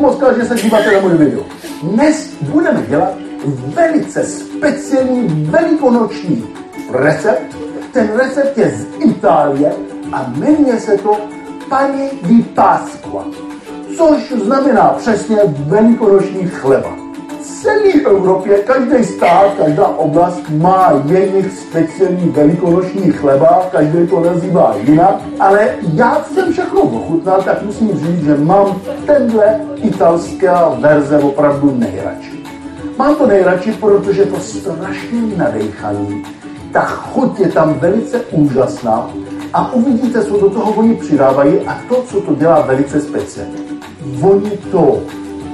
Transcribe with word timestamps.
zdravím 0.00 0.06
a 0.06 0.14
děkuji 0.14 0.22
moc, 0.22 0.36
že 0.36 0.44
se 0.44 0.54
díváte 0.54 0.92
na 0.94 1.00
můj 1.00 1.16
video. 1.16 1.42
Dnes 1.82 2.34
budeme 2.40 2.82
dělat 2.88 3.12
velice 3.74 4.24
speciální 4.24 5.46
velikonoční 5.50 6.46
recept. 6.92 7.56
Ten 7.92 8.10
recept 8.16 8.58
je 8.58 8.70
z 8.70 8.86
Itálie 9.04 9.72
a 10.12 10.32
jmenuje 10.36 10.80
se 10.80 10.98
to 10.98 11.16
Pani 11.68 12.10
di 12.22 12.42
Pasqua, 12.42 13.24
což 13.96 14.32
znamená 14.32 14.88
přesně 14.88 15.36
velikonoční 15.46 16.48
chleba 16.48 16.99
celé 17.70 18.16
Evropě, 18.16 18.58
každý 18.58 19.04
stát, 19.04 19.54
každá 19.58 19.86
oblast 19.86 20.42
má 20.50 21.02
jejich 21.06 21.52
speciální 21.52 22.28
velikonoční 22.28 23.12
chleba, 23.12 23.68
každý 23.72 24.06
to 24.06 24.20
nazývá 24.20 24.74
jinak, 24.84 25.14
ale 25.40 25.68
já 25.94 26.24
jsem 26.24 26.52
všechno 26.52 26.80
ochutnal, 26.80 27.42
tak 27.42 27.62
musím 27.62 27.88
říct, 27.88 28.24
že 28.24 28.36
mám 28.36 28.80
tenhle 29.06 29.60
italská 29.76 30.68
verze 30.80 31.18
opravdu 31.18 31.76
nejradši. 31.78 32.44
Mám 32.98 33.16
to 33.16 33.26
nejradši, 33.26 33.72
protože 33.72 34.26
to 34.26 34.40
strašně 34.40 35.22
nadejchaný. 35.36 36.24
Ta 36.72 36.80
chuť 36.80 37.40
je 37.40 37.48
tam 37.48 37.74
velice 37.74 38.20
úžasná 38.20 39.10
a 39.52 39.72
uvidíte, 39.72 40.24
co 40.24 40.40
do 40.40 40.50
toho 40.50 40.72
oni 40.72 40.94
přidávají 40.94 41.60
a 41.66 41.78
to, 41.88 42.02
co 42.02 42.20
to 42.20 42.34
dělá 42.34 42.60
velice 42.60 43.00
speciálně. 43.00 43.58
Oni 44.22 44.50
to 44.50 45.00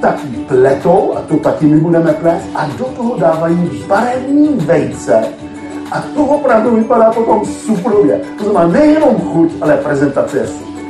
taky 0.00 0.26
pletou, 0.48 1.14
a 1.16 1.20
to 1.20 1.36
taky 1.36 1.66
my 1.66 1.80
budeme 1.80 2.12
plést, 2.12 2.46
a 2.54 2.66
do 2.78 2.84
toho 2.84 3.16
dávají 3.18 3.84
barevní 3.86 4.48
vejce, 4.48 5.24
a 5.92 6.00
to 6.00 6.24
opravdu 6.24 6.76
vypadá 6.76 7.12
potom 7.12 7.44
suprově. 7.44 8.20
To 8.38 8.44
znamená 8.44 8.72
nejenom 8.72 9.16
chuť, 9.20 9.52
ale 9.60 9.76
prezentace 9.76 10.38
je 10.38 10.46
super. 10.46 10.84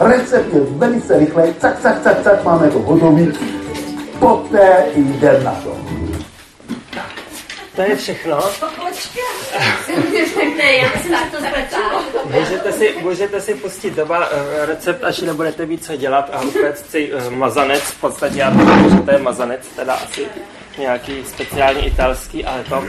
Recept 0.00 0.54
je 0.54 0.60
velice 0.60 1.18
rychlej, 1.18 1.54
cak, 1.58 1.80
cak, 1.80 2.02
cak, 2.02 2.22
cak, 2.22 2.44
máme 2.44 2.70
to 2.70 2.78
hotový. 2.78 3.32
Poté 4.18 4.84
jdeme 4.96 5.44
na 5.44 5.52
to. 5.64 5.99
To 7.80 7.86
je 7.86 7.96
všechno. 7.96 8.40
můžete, 12.24 12.72
si, 12.72 12.94
můžete 13.00 13.40
si 13.40 13.54
pustit 13.54 13.94
doma 13.94 14.18
uh, 14.18 14.24
recept, 14.66 15.04
až 15.04 15.20
nebudete 15.20 15.66
mít 15.66 15.84
co 15.84 15.96
dělat 15.96 16.30
a 16.32 16.40
upéct 16.40 16.90
si 16.90 17.12
uh, 17.12 17.30
mazanec. 17.30 17.82
V 17.82 18.00
podstatě 18.00 18.38
já 18.38 18.50
bych 18.50 18.92
že 18.92 19.02
to 19.02 19.10
je 19.10 19.18
mazanec, 19.18 19.68
teda 19.76 19.94
asi 19.94 20.26
nějaký 20.78 21.24
speciální 21.24 21.86
italský, 21.86 22.44
ale 22.44 22.64
to 22.64 22.84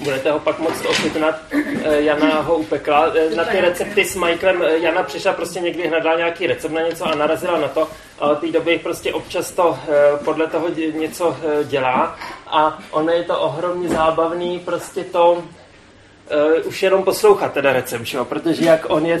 budete 0.00 0.30
ho 0.30 0.38
pak 0.38 0.58
moc 0.58 0.84
ochutnat. 0.88 1.40
Eh, 1.52 2.00
Jana 2.00 2.40
ho 2.40 2.56
upekla. 2.56 3.12
Na 3.36 3.44
ty 3.44 3.60
recepty 3.60 4.04
s 4.04 4.16
Michaelem 4.16 4.62
Jana 4.82 5.02
přišla 5.02 5.32
prostě 5.32 5.60
někdy 5.60 5.88
hledala 5.88 6.16
nějaký 6.16 6.46
recept 6.46 6.72
na 6.72 6.80
něco 6.80 7.04
a 7.04 7.14
narazila 7.14 7.58
na 7.58 7.68
to. 7.68 7.88
A 8.18 8.26
od 8.26 8.38
té 8.38 8.46
doby 8.46 8.78
prostě 8.78 9.12
občas 9.12 9.50
to 9.50 9.78
podle 10.24 10.46
toho 10.46 10.68
něco 10.94 11.36
dělá 11.64 12.16
a 12.54 12.78
ono 12.90 13.12
je 13.12 13.22
to 13.22 13.40
ohromně 13.40 13.88
zábavný, 13.88 14.58
prostě 14.58 15.04
to 15.04 15.32
uh, 15.32 16.66
už 16.66 16.82
jenom 16.82 17.02
poslouchat 17.02 17.52
teda 17.52 17.72
recept, 17.72 18.06
čo? 18.06 18.24
protože 18.24 18.64
jak 18.64 18.90
on 18.90 19.06
je 19.06 19.18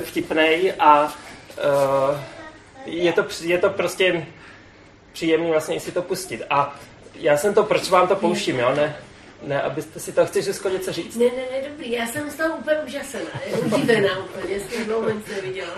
vtipný 0.00 0.72
a 0.78 1.04
uh, 1.04 2.20
je, 2.86 3.12
to, 3.12 3.24
je 3.42 3.58
to 3.58 3.70
prostě 3.70 4.26
příjemný 5.12 5.50
vlastně 5.50 5.80
si 5.80 5.92
to 5.92 6.02
pustit. 6.02 6.42
A 6.50 6.74
já 7.14 7.36
jsem 7.36 7.54
to, 7.54 7.62
proč 7.62 7.90
vám 7.90 8.08
to 8.08 8.16
pouštím, 8.16 8.58
jo? 8.58 8.72
Ne, 8.76 8.96
ne, 9.42 9.62
abyste 9.62 10.00
si 10.00 10.12
to, 10.12 10.26
chceš 10.26 10.44
Zuzko 10.44 10.68
něco 10.68 10.92
říct? 10.92 11.16
Ne, 11.16 11.24
ne, 11.24 11.42
ne, 11.52 11.68
dobrý, 11.68 11.92
já 11.92 12.06
jsem 12.06 12.30
z 12.30 12.34
toho 12.34 12.56
úplně 12.56 12.76
úžasená, 12.86 13.30
udivená 13.64 14.18
úplně, 14.18 14.60
tím 14.60 14.84
dlouho 14.84 15.10
nic 15.10 15.26
neviděla. 15.36 15.70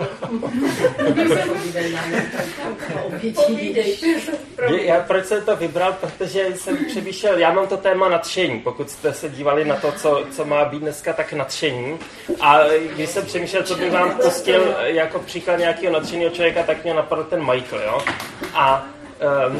já 4.81 4.99
proč 4.99 5.25
jsem 5.25 5.45
to 5.45 5.55
vybral, 5.55 5.93
protože 5.93 6.45
jsem 6.55 6.85
přemýšlel, 6.85 7.37
já 7.37 7.53
mám 7.53 7.67
to 7.67 7.77
téma 7.77 8.09
nadšení, 8.09 8.59
pokud 8.59 8.89
jste 8.89 9.13
se 9.13 9.29
dívali 9.29 9.65
na 9.65 9.75
to, 9.75 9.91
co, 9.91 10.25
co 10.31 10.45
má 10.45 10.65
být 10.65 10.79
dneska, 10.79 11.13
tak 11.13 11.33
nadšení. 11.33 11.99
A 12.41 12.59
když 12.95 13.09
jsem 13.09 13.25
přemýšlel, 13.25 13.63
co 13.63 13.75
bych 13.75 13.91
vám 13.91 14.17
pustil 14.17 14.75
jako 14.83 15.19
příklad 15.19 15.59
nějakého 15.59 15.93
nadšeného 15.93 16.29
člověka, 16.29 16.63
tak 16.63 16.83
mě 16.83 16.93
napadl 16.93 17.23
ten 17.23 17.51
Michael, 17.51 17.81
jo. 17.81 18.01
A 18.53 18.87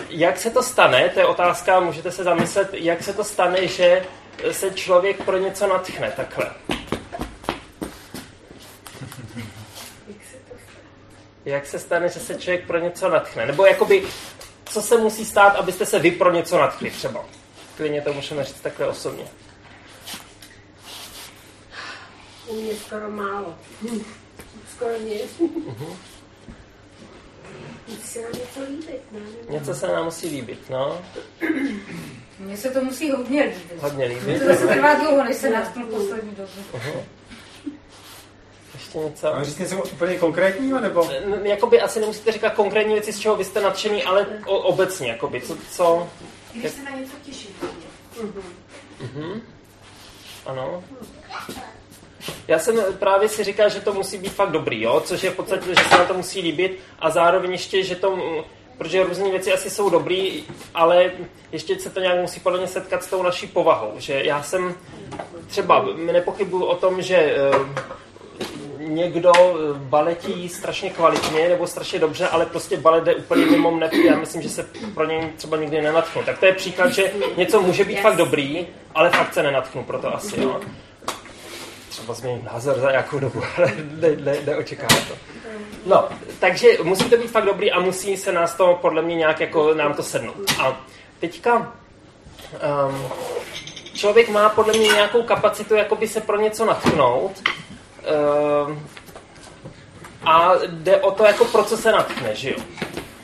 jak 0.10 0.38
se 0.38 0.50
to 0.50 0.64
stane, 0.64 1.10
to 1.10 1.20
je 1.20 1.26
otázka, 1.26 1.80
můžete 1.80 2.12
se 2.12 2.24
zamyslet, 2.24 2.74
jak 2.74 3.04
se 3.04 3.14
to 3.14 3.24
stane, 3.24 3.68
že 3.68 4.06
se 4.52 4.72
člověk 4.72 5.24
pro 5.24 5.38
něco 5.38 5.68
natchne 5.68 6.12
takhle. 6.16 6.52
Jak 11.46 11.66
se 11.68 11.80
stane, 11.80 12.10
že 12.10 12.20
se 12.20 12.36
člověk 12.36 12.68
pro 12.68 12.80
něco 12.80 13.10
natchne? 13.10 13.46
Nebo 13.46 13.66
jakoby, 13.66 14.08
co 14.66 14.82
se 14.82 14.98
musí 14.98 15.26
stát, 15.26 15.56
abyste 15.56 15.86
se 15.86 16.00
vy 16.00 16.12
pro 16.12 16.32
něco 16.32 16.58
natchli 16.58 16.92
třeba? 16.92 17.26
Klidně 17.78 18.02
to 18.02 18.14
můžeme 18.14 18.44
říct 18.44 18.62
takhle 18.62 18.88
osobně. 18.88 19.26
U 22.48 22.62
mě 22.62 22.76
skoro 22.76 23.10
málo. 23.10 23.56
Skoro 24.76 24.98
nic. 24.98 25.40
Uh-huh. 25.40 25.96
Musí 27.90 28.08
se 28.08 28.22
nám 28.22 28.32
něco 28.32 28.60
líbit, 28.70 29.02
ne? 29.12 29.20
Něco 29.50 29.76
se 29.76 29.88
nám 29.88 30.06
musí 30.06 30.28
líbit, 30.30 30.70
no. 30.70 31.02
Mně 32.40 32.58
se 32.58 32.70
to 32.70 32.84
musí 32.84 33.12
hodně 33.12 33.44
líbit. 33.44 33.82
Hodně 33.82 34.06
líbit. 34.06 34.44
To 34.48 34.56
se 34.56 34.68
trvá 34.68 34.94
dlouho, 34.94 35.24
než 35.24 35.36
se 35.36 35.50
natknu 35.50 35.88
poslední 35.88 36.32
dobu. 36.36 36.50
Uh-huh. 36.74 37.04
Ještě 38.74 38.98
něco? 38.98 39.34
Mám 39.34 39.44
říct 39.44 39.58
něco 39.58 39.84
úplně 39.84 40.18
konkrétního, 40.18 40.80
nebo? 40.80 41.10
Jakoby 41.44 41.82
asi 41.82 42.00
nemusíte 42.00 42.32
říkat 42.32 42.54
konkrétní 42.54 42.94
věci, 42.94 43.14
z 43.14 43.20
čeho 43.20 43.36
vy 43.36 43.46
jste 43.46 43.62
nadšený, 43.62 44.04
ale 44.04 44.28
o, 44.46 44.58
obecně, 44.58 45.10
jakoby, 45.10 45.42
co... 45.42 45.58
co... 45.72 46.10
Když 46.54 46.72
se 46.72 46.84
na 46.84 46.92
něco 46.92 47.14
těším. 47.24 47.52
Uh-huh. 48.22 48.44
Uh-huh. 49.02 49.42
Ano. 50.46 50.84
Já 52.48 52.60
jsem 52.60 52.76
právě 53.00 53.30
si 53.30 53.44
říkal, 53.44 53.70
že 53.70 53.82
to 53.82 53.94
musí 53.94 54.18
být 54.18 54.34
fakt 54.34 54.52
dobrý, 54.52 54.82
jo? 54.82 55.02
což 55.06 55.24
je 55.24 55.32
v 55.32 55.36
podstatě, 55.36 55.66
že 55.70 55.84
se 55.90 55.98
na 55.98 56.06
to 56.06 56.14
musí 56.14 56.42
líbit 56.42 56.80
a 57.00 57.10
zároveň 57.10 57.52
ještě, 57.52 57.84
že 57.84 57.96
to, 57.96 58.18
protože 58.78 59.04
různé 59.04 59.32
věci 59.32 59.54
asi 59.54 59.70
jsou 59.70 59.90
dobrý, 59.90 60.44
ale 60.74 61.12
ještě 61.52 61.80
se 61.80 61.90
to 61.90 62.00
nějak 62.00 62.20
musí 62.20 62.40
podle 62.40 62.60
mě 62.60 62.68
setkat 62.68 63.04
s 63.04 63.08
tou 63.08 63.24
naší 63.24 63.48
povahou, 63.48 63.94
že 63.98 64.22
já 64.24 64.44
jsem 64.44 64.76
třeba 65.48 65.86
nepochybuju 65.96 66.66
o 66.66 66.76
tom, 66.76 67.02
že 67.02 67.16
eh, 67.16 67.52
někdo 68.80 69.32
baletí 69.76 70.50
strašně 70.50 70.90
kvalitně 70.90 71.50
nebo 71.50 71.68
strašně 71.68 72.00
dobře, 72.00 72.28
ale 72.28 72.46
prostě 72.46 72.78
balet 72.78 73.04
jde 73.04 73.16
úplně 73.16 73.46
mimo 73.46 73.72
mne, 73.72 73.90
já 74.06 74.16
myslím, 74.16 74.42
že 74.42 74.50
se 74.50 74.68
pro 74.94 75.06
něj 75.06 75.30
třeba 75.36 75.58
nikdy 75.58 75.82
nenatchnu. 75.82 76.24
Tak 76.24 76.40
to 76.40 76.46
je 76.46 76.54
příklad, 76.54 76.90
že 76.90 77.12
něco 77.38 77.62
může 77.62 77.84
být 77.84 78.02
fakt 78.02 78.16
dobrý, 78.16 78.68
ale 78.96 79.10
fakt 79.10 79.34
se 79.34 79.44
nenatchnu 79.44 79.84
pro 79.84 80.00
to 80.00 80.16
asi. 80.16 80.42
Jo 80.42 80.62
třeba 82.00 82.14
změním 82.14 82.46
názor 82.54 82.80
za 82.80 82.92
nějakou 82.92 83.20
dobu, 83.20 83.42
ale 83.58 83.74
ne, 83.78 84.10
ne, 84.16 84.38
neočekávám 84.46 85.04
to. 85.08 85.14
No, 85.86 86.10
takže 86.40 86.68
musí 86.84 87.10
to 87.10 87.18
být 87.18 87.32
fakt 87.32 87.46
dobrý 87.46 87.72
a 87.72 87.80
musí 87.80 88.18
se 88.18 88.32
nás 88.32 88.56
to 88.56 88.78
podle 88.82 89.02
mě 89.02 89.16
nějak 89.16 89.40
jako 89.40 89.74
nám 89.74 89.94
to 89.94 90.04
sednout. 90.04 90.52
A 90.60 90.82
teďka 91.20 91.58
um, 91.58 93.10
člověk 93.94 94.30
má 94.30 94.50
podle 94.50 94.74
mě 94.74 94.88
nějakou 94.88 95.24
kapacitu 95.24 95.76
jakoby 95.76 96.08
se 96.08 96.22
pro 96.22 96.42
něco 96.42 96.66
natchnout 96.66 97.32
um, 98.68 98.88
a 100.26 100.52
jde 100.68 100.98
o 100.98 101.12
to, 101.12 101.26
jako 101.26 101.46
pro 101.46 101.64
co 101.64 101.78
se 101.78 101.92
natchne, 101.92 102.36
že 102.36 102.50
jo. 102.50 102.58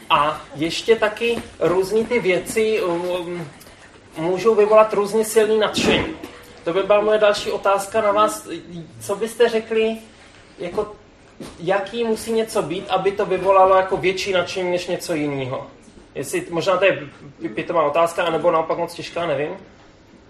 A 0.10 0.42
ještě 0.56 0.96
taky 0.96 1.42
různý 1.60 2.06
ty 2.06 2.20
věci 2.20 2.82
um, 2.82 3.48
můžou 4.18 4.56
vyvolat 4.56 4.94
různě 4.94 5.26
silný 5.26 5.58
nadšení. 5.58 6.16
To 6.66 6.74
by 6.74 6.84
byla 6.84 7.02
moje 7.02 7.20
další 7.20 7.52
otázka 7.52 8.02
na 8.02 8.12
vás. 8.12 8.48
Co 9.02 9.16
byste 9.16 9.50
řekli, 9.50 9.98
jako, 10.60 10.96
jaký 11.60 12.04
musí 12.04 12.32
něco 12.32 12.62
být, 12.62 12.90
aby 12.90 13.12
to 13.12 13.26
vyvolalo 13.26 13.76
jako 13.76 13.98
větší 13.98 14.32
nadšení 14.32 14.72
než 14.72 14.88
něco 14.88 15.14
jiného? 15.14 15.68
Jestli, 16.16 16.48
možná 16.50 16.78
to 16.78 16.86
je 16.86 17.10
pětová 17.56 17.84
otázka, 17.84 18.24
anebo 18.24 18.52
naopak 18.52 18.78
moc 18.78 18.94
těžká, 18.94 19.26
nevím. 19.26 19.50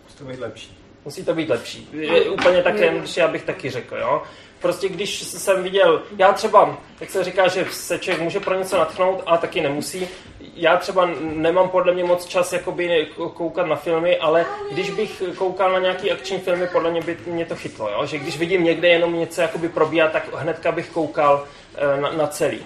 Musí 0.04 0.18
to 0.18 0.24
být 0.24 0.40
lepší. 0.40 0.85
Musí 1.06 1.25
to 1.25 1.34
být 1.34 1.50
lepší. 1.50 1.90
Je 1.94 2.30
úplně 2.30 2.63
tak, 2.63 2.75
já 3.18 3.28
bych 3.28 3.44
taky 3.44 3.69
řekl, 3.69 3.98
jo. 3.98 4.22
Prostě 4.60 4.90
když 4.90 5.22
jsem 5.22 5.63
viděl, 5.63 6.02
já 6.18 6.34
třeba, 6.34 6.78
jak 7.00 7.10
se 7.10 7.24
říká, 7.24 7.48
že 7.48 7.66
se 7.72 8.00
člověk 8.00 8.22
může 8.22 8.40
pro 8.40 8.56
něco 8.56 8.78
natchnout, 8.78 9.24
ale 9.25 9.38
taky 9.38 9.62
nemusí. 9.62 10.07
Já 10.56 10.78
třeba 10.78 11.10
nemám 11.19 11.69
podle 11.69 11.94
mě 11.94 12.04
moc 12.04 12.25
čas 12.25 12.54
jakoby 12.54 13.07
koukat 13.34 13.68
na 13.68 13.75
filmy, 13.75 14.18
ale 14.18 14.46
když 14.72 14.90
bych 14.90 15.24
koukal 15.36 15.72
na 15.72 15.80
nějaký 15.80 16.12
akční 16.12 16.40
filmy, 16.40 16.68
podle 16.68 16.92
mě 16.92 17.02
by 17.02 17.18
mě 17.25 17.46
to 17.46 17.56
chytlo, 17.56 17.90
jo? 17.90 18.06
že 18.06 18.18
když 18.18 18.38
vidím 18.38 18.63
někde 18.63 18.88
jenom 18.88 19.19
něco 19.19 19.42
jakoby 19.42 19.69
probíhat, 19.69 20.12
tak 20.12 20.34
hnedka 20.34 20.72
bych 20.72 20.90
koukal 20.90 21.46
eh, 21.75 22.01
na, 22.01 22.12
na 22.12 22.28
celý. 22.28 22.60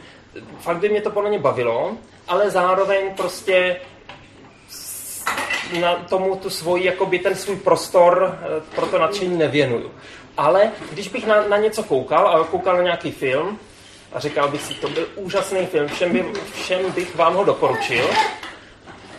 Fakt 0.59 0.77
by 0.77 0.89
mě 0.89 1.01
to 1.01 1.09
podle 1.09 1.29
mě 1.29 1.39
bavilo, 1.39 1.97
ale 2.27 2.49
zároveň 2.49 3.13
prostě 3.17 3.75
na 5.79 5.95
tomu 5.95 6.35
tu 6.35 6.49
svoji, 6.49 6.85
jakoby 6.85 7.19
ten 7.19 7.35
svůj 7.35 7.55
prostor 7.55 8.39
eh, 8.41 8.75
pro 8.75 8.85
to 8.85 8.99
nadšení 8.99 9.37
nevěnuju. 9.37 9.91
Ale 10.37 10.71
když 10.91 11.07
bych 11.07 11.27
na, 11.27 11.47
na 11.47 11.57
něco 11.57 11.83
koukal 11.83 12.27
a 12.27 12.43
koukal 12.43 12.77
na 12.77 12.83
nějaký 12.83 13.11
film, 13.11 13.59
a 14.13 14.19
říkal 14.19 14.47
bych 14.47 14.61
si, 14.61 14.73
to 14.73 14.89
byl 14.89 15.07
úžasný 15.15 15.65
film, 15.65 15.87
všem, 15.87 16.11
by, 16.11 16.25
všem 16.53 16.91
bych 16.91 17.15
vám 17.15 17.33
ho 17.33 17.43
doporučil. 17.43 18.09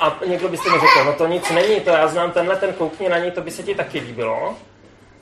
A 0.01 0.19
někdo 0.27 0.49
byste 0.49 0.71
mi 0.71 0.79
řekl, 0.81 1.05
no 1.05 1.13
to 1.13 1.27
nic 1.27 1.51
není, 1.51 1.81
to 1.81 1.91
já 1.91 2.09
znám 2.09 2.33
tenhle, 2.33 2.57
ten 2.57 2.73
koukni 2.73 3.09
na 3.09 3.19
něj, 3.19 3.31
to 3.31 3.41
by 3.41 3.51
se 3.51 3.63
ti 3.63 3.75
taky 3.75 3.99
líbilo. 3.99 4.57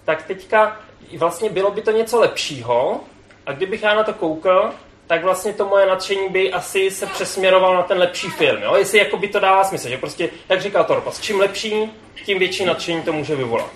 Tak 0.05 0.23
teďka 0.23 0.77
vlastně 1.19 1.51
bylo 1.51 1.71
by 1.71 1.83
to 1.83 1.91
něco 1.91 2.21
lepšího 2.21 3.01
a 3.47 3.53
kdybych 3.53 3.83
já 3.83 3.95
na 3.95 4.05
to 4.05 4.13
koukal, 4.13 4.73
tak 5.09 5.25
vlastně 5.25 5.53
to 5.53 5.69
moje 5.69 5.87
nadšení 5.87 6.29
by 6.29 6.53
asi 6.53 6.91
se 6.91 7.07
přesměroval 7.07 7.75
na 7.75 7.83
ten 7.83 7.99
lepší 7.99 8.29
film. 8.29 8.63
Jo? 8.63 8.75
Jestli 8.77 8.99
jako 8.99 9.17
by 9.17 9.29
to 9.29 9.41
dává 9.41 9.65
smysl, 9.65 9.89
že 9.89 9.99
prostě, 9.99 10.31
jak 10.49 10.63
říkal 10.63 10.85
Torpas, 10.85 11.21
čím 11.21 11.41
lepší, 11.41 11.93
tím 12.25 12.39
větší 12.39 12.65
nadšení 12.65 13.03
to 13.03 13.13
může 13.13 13.37
vyvolat. 13.37 13.71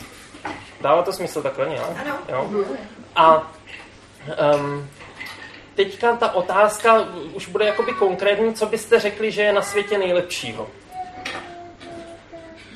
Dává 0.81 1.03
to 1.03 1.13
smysl 1.13 1.43
takhle 1.43 1.69
nějak? 1.69 1.91
Ano. 2.01 2.21
Jo? 2.29 2.65
A 3.17 3.53
um, 4.55 4.89
teďka 5.75 6.17
ta 6.17 6.35
otázka 6.35 7.09
už 7.35 7.49
bude 7.49 7.67
jakoby 7.67 7.93
konkrétní, 7.93 8.55
co 8.55 8.67
byste 8.67 9.01
řekli, 9.01 9.33
že 9.33 9.43
je 9.43 9.53
na 9.53 9.63
světě 9.63 9.99
nejlepšího? 9.99 10.69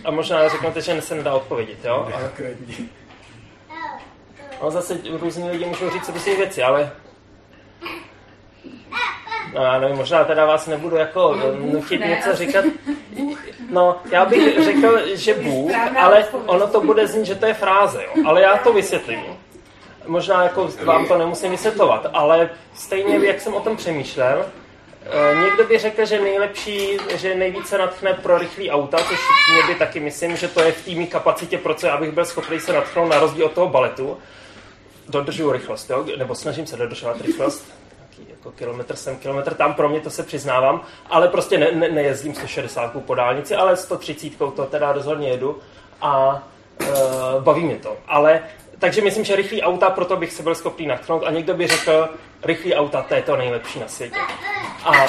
A 0.04 0.10
možná 0.10 0.48
řeknete, 0.48 0.80
že 0.80 1.02
se 1.02 1.14
nedá 1.14 1.34
odpovědět, 1.34 1.84
jo? 1.84 2.08
Ale, 2.14 2.22
Konkrétní. 2.22 2.90
no 4.62 4.70
zase 4.70 4.98
různí 5.10 5.50
lidi 5.50 5.64
můžou 5.64 5.90
říct 5.90 6.08
různé 6.08 6.34
věci, 6.34 6.62
ale 6.62 6.92
No 9.54 9.62
já 9.62 9.78
nevím, 9.80 9.96
možná 9.96 10.24
teda 10.24 10.46
vás 10.46 10.66
nebudu 10.66 10.96
jako 10.96 11.34
No, 11.34 11.72
nutit 11.72 12.00
ne, 12.00 12.06
něco 12.06 12.36
říkat. 12.36 12.64
No, 13.70 13.96
já 14.12 14.24
bych 14.24 14.64
řekl, 14.64 15.16
že 15.16 15.34
Bůh, 15.34 15.72
ale 15.98 16.24
ono 16.46 16.66
to 16.66 16.80
bude 16.80 17.06
znít, 17.06 17.26
že 17.26 17.34
to 17.34 17.46
je 17.46 17.54
fráze, 17.54 18.04
jo. 18.04 18.22
Ale 18.26 18.42
já 18.42 18.56
to 18.56 18.72
vysvětlím. 18.72 19.20
Možná 20.06 20.42
jako 20.42 20.70
vám 20.84 21.06
to 21.06 21.18
nemusím 21.18 21.50
vysvětlovat, 21.50 22.06
ale 22.12 22.50
stejně, 22.74 23.26
jak 23.26 23.40
jsem 23.40 23.54
o 23.54 23.60
tom 23.60 23.76
přemýšlel, 23.76 24.46
eh, 25.04 25.36
někdo 25.44 25.64
by 25.64 25.78
řekl, 25.78 26.04
že 26.06 26.20
nejlepší, 26.20 26.98
že 27.16 27.34
nejvíce 27.34 27.78
natchne 27.78 28.12
pro 28.14 28.38
rychlý 28.38 28.70
auta, 28.70 28.98
což 28.98 29.18
mě 29.52 29.62
by 29.74 29.78
taky 29.78 30.00
myslím, 30.00 30.36
že 30.36 30.48
to 30.48 30.62
je 30.62 30.72
v 30.72 30.84
týmí 30.84 31.06
kapacitě 31.06 31.58
pro 31.58 31.74
co, 31.74 31.90
abych 31.92 32.10
byl 32.12 32.24
schopný 32.24 32.60
se 32.60 32.72
natchnout 32.72 33.08
na 33.08 33.18
rozdíl 33.18 33.46
od 33.46 33.52
toho 33.52 33.68
baletu. 33.68 34.18
Dodržuju 35.08 35.52
rychlost, 35.52 35.90
jo? 35.90 36.04
nebo 36.16 36.34
snažím 36.34 36.66
se 36.66 36.76
dodržovat 36.76 37.20
rychlost. 37.20 37.72
Nějaký 38.18 38.32
jako 38.38 38.50
kilometr 38.50 38.96
sem, 38.96 39.16
kilometr 39.16 39.54
tam, 39.54 39.74
pro 39.74 39.88
mě 39.88 40.00
to 40.00 40.10
se 40.10 40.22
přiznávám, 40.22 40.80
ale 41.10 41.28
prostě 41.28 41.58
ne, 41.58 41.72
ne, 41.72 41.88
nejezdím 41.88 42.34
160 42.34 42.92
po 43.06 43.14
dálnici, 43.14 43.54
ale 43.54 43.76
130 43.76 44.36
to 44.38 44.66
teda 44.66 44.92
rozhodně 44.92 45.28
jedu 45.28 45.58
a 46.00 46.42
e, 46.80 46.86
baví 47.40 47.64
mě 47.64 47.76
to. 47.76 47.96
Ale 48.06 48.42
takže 48.78 49.02
myslím, 49.02 49.24
že 49.24 49.36
rychlý 49.36 49.62
auta, 49.62 49.90
proto 49.90 50.16
bych 50.16 50.32
se 50.32 50.42
byl 50.42 50.54
schopný 50.54 50.86
natchnout 50.86 51.22
a 51.26 51.30
někdo 51.30 51.54
by 51.54 51.66
řekl, 51.66 52.08
rychlý 52.42 52.74
auta, 52.74 53.02
to 53.02 53.14
je 53.14 53.22
to 53.22 53.36
nejlepší 53.36 53.80
na 53.80 53.88
světě. 53.88 54.18
A 54.84 55.04
e, 55.04 55.08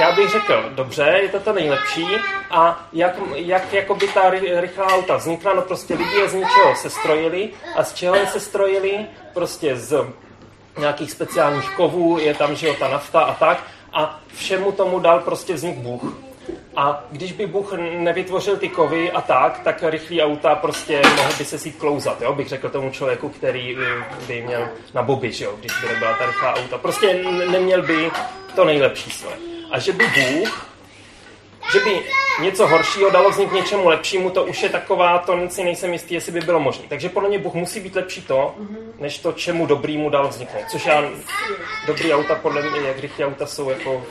já 0.00 0.12
bych 0.12 0.30
řekl, 0.30 0.64
dobře, 0.70 1.18
je 1.22 1.28
to 1.28 1.40
to 1.40 1.52
nejlepší 1.52 2.06
a 2.50 2.88
jak, 2.92 3.14
jak 3.34 3.72
jakoby 3.72 4.08
ta 4.08 4.30
ry- 4.30 4.60
rychlá 4.60 4.86
auta 4.86 5.16
vznikla, 5.16 5.54
no 5.54 5.62
prostě 5.62 5.94
lidi 5.94 6.16
je 6.16 6.28
z 6.28 6.34
ničeho 6.34 6.74
se 6.76 6.90
strojili 6.90 7.50
a 7.76 7.84
z 7.84 7.94
čeho 7.94 8.14
je 8.16 8.26
se 8.26 8.40
strojili? 8.40 9.06
Prostě 9.32 9.76
z 9.76 10.06
nějakých 10.78 11.10
speciálních 11.10 11.70
kovů, 11.70 12.18
je 12.18 12.34
tam, 12.34 12.54
že 12.54 12.66
jo, 12.66 12.74
ta 12.78 12.88
nafta 12.88 13.20
a 13.20 13.34
tak 13.34 13.64
a 13.92 14.20
všemu 14.34 14.72
tomu 14.72 14.98
dal 14.98 15.20
prostě 15.20 15.54
vznik 15.54 15.76
Bůh. 15.76 16.28
A 16.76 17.04
když 17.12 17.32
by 17.32 17.46
Bůh 17.46 17.72
nevytvořil 17.98 18.56
ty 18.56 18.68
kovy 18.68 19.10
a 19.12 19.20
tak, 19.20 19.60
tak 19.64 19.82
rychlý 19.82 20.22
auta 20.22 20.54
prostě 20.54 21.02
mohl 21.16 21.32
by 21.38 21.44
se 21.44 21.58
si 21.58 21.72
klouzat, 21.72 22.22
jo? 22.22 22.32
bych 22.32 22.48
řekl 22.48 22.68
tomu 22.68 22.90
člověku, 22.90 23.28
který 23.28 23.76
eh, 23.76 24.04
by 24.26 24.42
měl 24.42 24.68
na 24.94 25.02
boby, 25.02 25.32
že 25.32 25.44
jo? 25.44 25.54
když 25.60 25.72
by 25.80 25.88
nebyla 25.88 26.14
ta 26.14 26.26
rychlá 26.26 26.54
auta. 26.54 26.78
Prostě 26.78 27.14
neměl 27.50 27.82
by 27.82 28.10
to 28.54 28.64
nejlepší 28.64 29.10
své. 29.10 29.30
A 29.70 29.78
že 29.78 29.92
by 29.92 30.04
Bůh, 30.06 30.67
že 31.72 31.80
by 31.80 32.02
něco 32.40 32.66
horšího 32.66 33.10
dalo 33.10 33.30
vznik 33.30 33.52
něčemu 33.52 33.88
lepšímu, 33.88 34.30
to 34.30 34.44
už 34.44 34.62
je 34.62 34.68
taková, 34.68 35.18
to 35.18 35.48
si 35.48 35.64
nejsem 35.64 35.92
jistý, 35.92 36.14
jestli 36.14 36.32
by 36.32 36.40
bylo 36.40 36.60
možné. 36.60 36.84
Takže 36.88 37.08
podle 37.08 37.28
mě 37.28 37.38
Bůh 37.38 37.54
musí 37.54 37.80
být 37.80 37.96
lepší 37.96 38.22
to, 38.22 38.54
než 38.98 39.18
to, 39.18 39.32
čemu 39.32 39.66
dobrýmu 39.66 40.10
dal 40.10 40.28
vzniknout. 40.28 40.64
Což 40.70 40.86
já, 40.86 41.04
dobrý 41.86 42.12
auta, 42.12 42.34
podle 42.34 42.62
mě, 42.62 42.80
jak 42.80 42.98
rychlé 42.98 43.26
auta 43.26 43.46
jsou 43.46 43.70
jako 43.70 44.04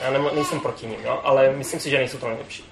já 0.00 0.10
nejsem 0.34 0.60
proti 0.60 0.86
ním, 0.86 1.00
jo? 1.04 1.20
ale 1.22 1.52
myslím 1.52 1.80
si, 1.80 1.90
že 1.90 1.98
nejsou 1.98 2.18
to 2.18 2.28
nejlepší. 2.28 2.64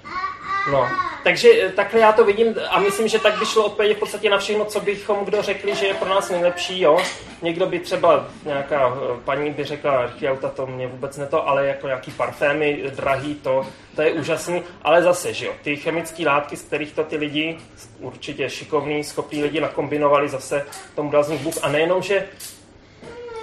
No, 0.71 0.87
takže 1.23 1.49
eh, 1.61 1.69
takhle 1.69 1.99
já 1.99 2.11
to 2.11 2.25
vidím 2.25 2.55
a 2.69 2.79
myslím, 2.79 3.07
že 3.07 3.19
tak 3.19 3.39
by 3.39 3.45
šlo 3.45 3.65
odpovědět 3.65 3.95
v 3.95 3.99
podstatě 3.99 4.29
na 4.29 4.37
všechno, 4.37 4.65
co 4.65 4.79
bychom 4.79 5.25
kdo 5.25 5.41
řekli, 5.41 5.75
že 5.75 5.85
je 5.85 5.93
pro 5.93 6.09
nás 6.09 6.29
nejlepší, 6.29 6.81
jo. 6.81 6.97
Někdo 7.41 7.65
by 7.65 7.79
třeba, 7.79 8.27
nějaká 8.45 8.93
eh, 8.95 9.19
paní 9.25 9.51
by 9.51 9.63
řekla, 9.63 10.11
auta 10.27 10.49
to 10.49 10.67
mě 10.67 10.87
vůbec 10.87 11.17
ne 11.17 11.27
to, 11.27 11.47
ale 11.47 11.67
jako 11.67 11.87
nějaký 11.87 12.11
parfémy, 12.11 12.83
drahý, 12.95 13.35
to, 13.35 13.67
to 13.95 14.01
je 14.01 14.11
úžasný, 14.11 14.63
ale 14.81 15.01
zase, 15.01 15.33
že 15.33 15.45
jo, 15.45 15.53
ty 15.63 15.75
chemické 15.75 16.25
látky, 16.25 16.57
z 16.57 16.61
kterých 16.61 16.93
to 16.93 17.03
ty 17.03 17.17
lidi, 17.17 17.57
určitě 17.99 18.49
šikovní, 18.49 19.03
schopní 19.03 19.43
lidi 19.43 19.61
nakombinovali, 19.61 20.29
zase 20.29 20.65
tomu 20.95 21.11
dal 21.11 21.23
z 21.23 21.29
nich 21.29 21.41
Bůh 21.41 21.55
a 21.61 21.69
nejenom, 21.69 22.01
že 22.01 22.27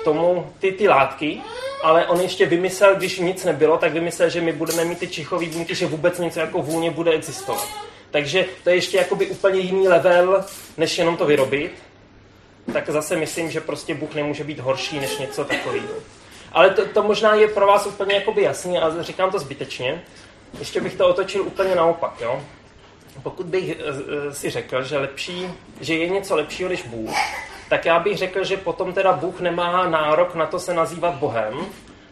tomu 0.06 0.52
ty, 0.58 0.72
ty 0.72 0.88
látky, 0.88 1.42
ale 1.82 2.06
on 2.06 2.20
ještě 2.20 2.46
vymyslel, 2.46 2.94
když 2.94 3.18
nic 3.18 3.44
nebylo, 3.44 3.78
tak 3.78 3.92
vymyslel, 3.92 4.30
že 4.30 4.40
my 4.40 4.52
budeme 4.52 4.84
mít 4.84 4.98
ty 4.98 5.08
čichový 5.08 5.48
buňky, 5.48 5.74
že 5.74 5.86
vůbec 5.86 6.18
něco 6.18 6.40
jako 6.40 6.62
vůně 6.62 6.90
bude 6.90 7.10
existovat. 7.10 7.68
Takže 8.10 8.46
to 8.64 8.70
je 8.70 8.76
ještě 8.76 8.96
jakoby 8.96 9.26
úplně 9.26 9.60
jiný 9.60 9.88
level, 9.88 10.44
než 10.76 10.98
jenom 10.98 11.16
to 11.16 11.26
vyrobit. 11.26 11.72
Tak 12.72 12.90
zase 12.90 13.16
myslím, 13.16 13.50
že 13.50 13.60
prostě 13.60 13.94
Bůh 13.94 14.14
nemůže 14.14 14.44
být 14.44 14.60
horší 14.60 15.00
než 15.00 15.18
něco 15.18 15.44
takového. 15.44 15.94
Ale 16.52 16.70
to, 16.70 16.86
to 16.86 17.02
možná 17.02 17.34
je 17.34 17.48
pro 17.48 17.66
vás 17.66 17.86
úplně 17.86 18.14
jakoby 18.14 18.42
jasný 18.42 18.78
a 18.78 19.02
říkám 19.02 19.30
to 19.30 19.38
zbytečně. 19.38 20.02
Ještě 20.58 20.80
bych 20.80 20.94
to 20.94 21.08
otočil 21.08 21.42
úplně 21.42 21.74
naopak, 21.74 22.20
jo. 22.20 22.42
Pokud 23.22 23.46
bych 23.46 23.70
eh, 23.70 23.74
eh, 23.78 24.34
si 24.34 24.50
řekl, 24.50 24.82
že, 24.82 24.98
lepší, 24.98 25.48
že 25.80 25.94
je 25.94 26.08
něco 26.08 26.36
lepšího 26.36 26.68
než 26.68 26.82
Bůh, 26.82 27.16
tak 27.68 27.84
já 27.84 27.98
bych 27.98 28.18
řekl, 28.18 28.44
že 28.44 28.56
potom 28.56 28.92
teda 28.92 29.12
Bůh 29.12 29.40
nemá 29.40 29.88
nárok 29.88 30.34
na 30.34 30.46
to 30.46 30.58
se 30.58 30.74
nazývat 30.74 31.14
Bohem 31.14 31.66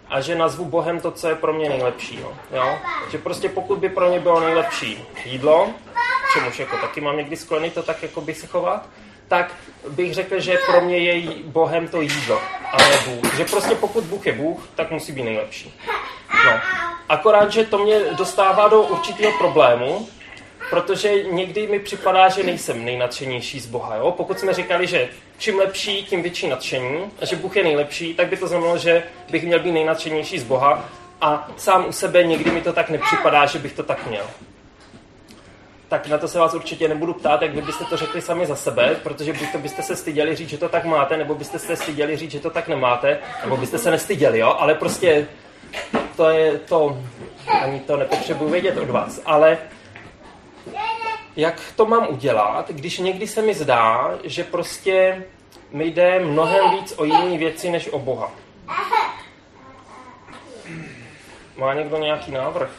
a 0.08 0.20
že 0.20 0.34
nazvu 0.34 0.64
Bohem 0.64 1.00
to, 1.00 1.10
co 1.10 1.28
je 1.28 1.34
pro 1.34 1.52
mě 1.52 1.68
nejlepší. 1.68 2.20
No. 2.22 2.32
Jo? 2.52 2.78
Že 3.10 3.18
prostě 3.18 3.48
pokud 3.48 3.78
by 3.78 3.88
pro 3.88 4.08
mě 4.08 4.20
bylo 4.20 4.40
nejlepší 4.40 5.04
jídlo, 5.24 5.70
čemuž 6.32 6.58
jako 6.58 6.76
taky 6.76 7.00
mám 7.00 7.16
někdy 7.16 7.36
sklený 7.36 7.70
to 7.70 7.82
tak 7.82 8.02
jako 8.02 8.20
by 8.20 8.34
se 8.34 8.46
chovat, 8.46 8.88
tak 9.28 9.54
bych 9.88 10.14
řekl, 10.14 10.40
že 10.40 10.58
pro 10.66 10.80
mě 10.80 10.98
je 10.98 11.34
Bohem 11.44 11.88
to 11.88 12.00
jídlo, 12.00 12.40
ale 12.72 12.98
Bůh. 13.06 13.34
Že 13.36 13.44
prostě 13.44 13.74
pokud 13.74 14.04
Bůh 14.04 14.26
je 14.26 14.32
Bůh, 14.32 14.68
tak 14.74 14.90
musí 14.90 15.12
být 15.12 15.22
nejlepší. 15.22 15.74
No. 16.46 16.52
Akorát, 17.08 17.52
že 17.52 17.64
to 17.64 17.78
mě 17.78 18.00
dostává 18.18 18.68
do 18.68 18.82
určitého 18.82 19.38
problému, 19.38 20.08
protože 20.74 21.22
někdy 21.22 21.66
mi 21.66 21.78
připadá, 21.78 22.28
že 22.28 22.42
nejsem 22.42 22.84
nejnadšenější 22.84 23.60
z 23.60 23.66
Boha. 23.66 23.96
Jo? 23.96 24.10
Pokud 24.10 24.38
jsme 24.38 24.54
říkali, 24.54 24.86
že 24.86 25.08
čím 25.38 25.58
lepší, 25.58 26.04
tím 26.04 26.22
větší 26.22 26.48
nadšení, 26.48 27.10
a 27.22 27.24
že 27.24 27.36
Bůh 27.36 27.56
je 27.56 27.64
nejlepší, 27.64 28.14
tak 28.14 28.28
by 28.28 28.36
to 28.36 28.46
znamenalo, 28.46 28.78
že 28.78 29.02
bych 29.30 29.44
měl 29.44 29.58
být 29.58 29.72
nejnadšenější 29.72 30.38
z 30.38 30.44
Boha 30.44 30.84
a 31.20 31.50
sám 31.56 31.86
u 31.88 31.92
sebe 31.92 32.24
někdy 32.24 32.50
mi 32.50 32.60
to 32.60 32.72
tak 32.72 32.90
nepřipadá, 32.90 33.46
že 33.46 33.58
bych 33.58 33.72
to 33.72 33.82
tak 33.82 34.06
měl. 34.06 34.24
Tak 35.88 36.06
na 36.06 36.18
to 36.18 36.28
se 36.28 36.38
vás 36.38 36.54
určitě 36.54 36.88
nebudu 36.88 37.14
ptát, 37.14 37.42
jak 37.42 37.54
vy 37.54 37.62
byste 37.62 37.84
to 37.84 37.96
řekli 37.96 38.20
sami 38.20 38.46
za 38.46 38.56
sebe, 38.56 38.96
protože 39.02 39.32
buď 39.32 39.52
to 39.52 39.58
byste 39.58 39.82
se 39.82 39.96
styděli 39.96 40.36
říct, 40.36 40.48
že 40.48 40.58
to 40.58 40.68
tak 40.68 40.84
máte, 40.84 41.16
nebo 41.16 41.34
byste 41.34 41.58
se 41.58 41.76
styděli 41.76 42.16
říct, 42.16 42.30
že 42.30 42.40
to 42.40 42.50
tak 42.50 42.68
nemáte, 42.68 43.18
nebo 43.44 43.56
byste 43.56 43.78
se 43.78 43.90
nestyděli, 43.90 44.38
jo? 44.38 44.56
Ale 44.58 44.74
prostě 44.74 45.26
to 46.16 46.30
je 46.30 46.58
to, 46.58 46.98
ani 47.62 47.80
to 47.80 47.96
nepotřebuji 47.96 48.48
vědět 48.48 48.78
od 48.78 48.90
vás. 48.90 49.20
Ale 49.26 49.58
jak 51.36 51.60
to 51.76 51.86
mám 51.86 52.06
udělat, 52.08 52.70
když 52.70 52.98
někdy 52.98 53.26
se 53.26 53.42
mi 53.42 53.54
zdá, 53.54 54.10
že 54.24 54.44
prostě 54.44 55.24
mi 55.70 55.84
jde 55.84 56.18
mnohem 56.18 56.70
víc 56.70 56.94
o 56.96 57.04
jiné 57.04 57.38
věci 57.38 57.70
než 57.70 57.88
o 57.88 57.98
Boha. 57.98 58.30
Má 61.56 61.74
někdo 61.74 61.98
nějaký 61.98 62.30
návrh? 62.30 62.70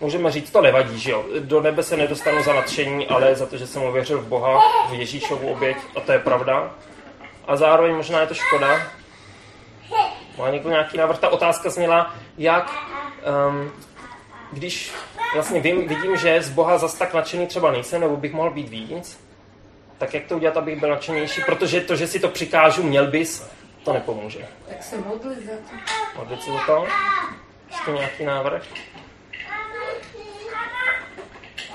Můžeme 0.00 0.30
říct, 0.30 0.50
to 0.50 0.60
nevadí, 0.60 0.98
že 0.98 1.10
jo. 1.10 1.24
Do 1.38 1.62
nebe 1.62 1.82
se 1.82 1.96
nedostanu 1.96 2.42
za 2.42 2.54
nadšení, 2.54 3.06
ale 3.06 3.34
za 3.34 3.46
to, 3.46 3.56
že 3.56 3.66
jsem 3.66 3.82
uvěřil 3.82 4.18
v 4.18 4.26
Boha, 4.26 4.62
v 4.90 4.92
Ježíšovu 4.92 5.48
oběť, 5.48 5.76
a 5.96 6.00
to 6.00 6.12
je 6.12 6.18
pravda. 6.18 6.70
A 7.46 7.56
zároveň 7.56 7.96
možná 7.96 8.20
je 8.20 8.26
to 8.26 8.34
škoda. 8.34 8.82
Má 10.38 10.50
někdo 10.50 10.70
nějaký 10.70 10.98
návrh? 10.98 11.18
Ta 11.18 11.28
otázka 11.28 11.70
zněla, 11.70 12.14
jak, 12.38 12.72
um, 13.48 13.72
když 14.52 14.92
vlastně 15.36 15.60
vím, 15.60 15.88
vidím, 15.88 16.16
že 16.16 16.42
z 16.42 16.50
Boha 16.50 16.78
zas 16.78 16.94
tak 16.94 17.14
nadšený 17.14 17.46
třeba 17.46 17.70
nejsem, 17.70 18.00
nebo 18.00 18.16
bych 18.16 18.32
mohl 18.32 18.50
být 18.50 18.68
víc, 18.68 19.20
tak 19.98 20.14
jak 20.14 20.24
to 20.24 20.36
udělat, 20.36 20.56
abych 20.56 20.80
byl 20.80 20.90
nadšenější? 20.90 21.40
Protože 21.46 21.80
to, 21.80 21.96
že 21.96 22.06
si 22.06 22.20
to 22.20 22.28
přikážu, 22.28 22.82
měl 22.82 23.06
bys, 23.06 23.50
to 23.84 23.92
nepomůže. 23.92 24.48
Tak 24.68 24.82
se 24.82 24.98
modli 24.98 25.34
za 25.34 25.52
to. 25.52 26.18
Modlit 26.18 26.42
se 26.42 26.50
za 26.50 26.58
to? 26.66 26.86
Ještě 27.68 27.90
nějaký 27.90 28.24
návrh? 28.24 28.62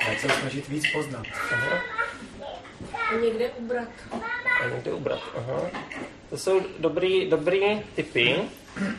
Já 0.08 0.20
se 0.20 0.30
snažit 0.30 0.68
víc 0.68 0.84
poznat. 0.94 1.26
Aha. 1.52 1.80
A 3.12 3.16
někde 3.16 3.50
ubrat. 3.50 3.90
A 4.62 4.68
někde 4.76 4.94
ubrat. 4.94 5.20
Aha. 5.38 5.62
To 6.30 6.38
jsou 6.38 6.62
dobrý, 6.80 7.30
dobrý 7.30 7.82
typy. 7.96 8.36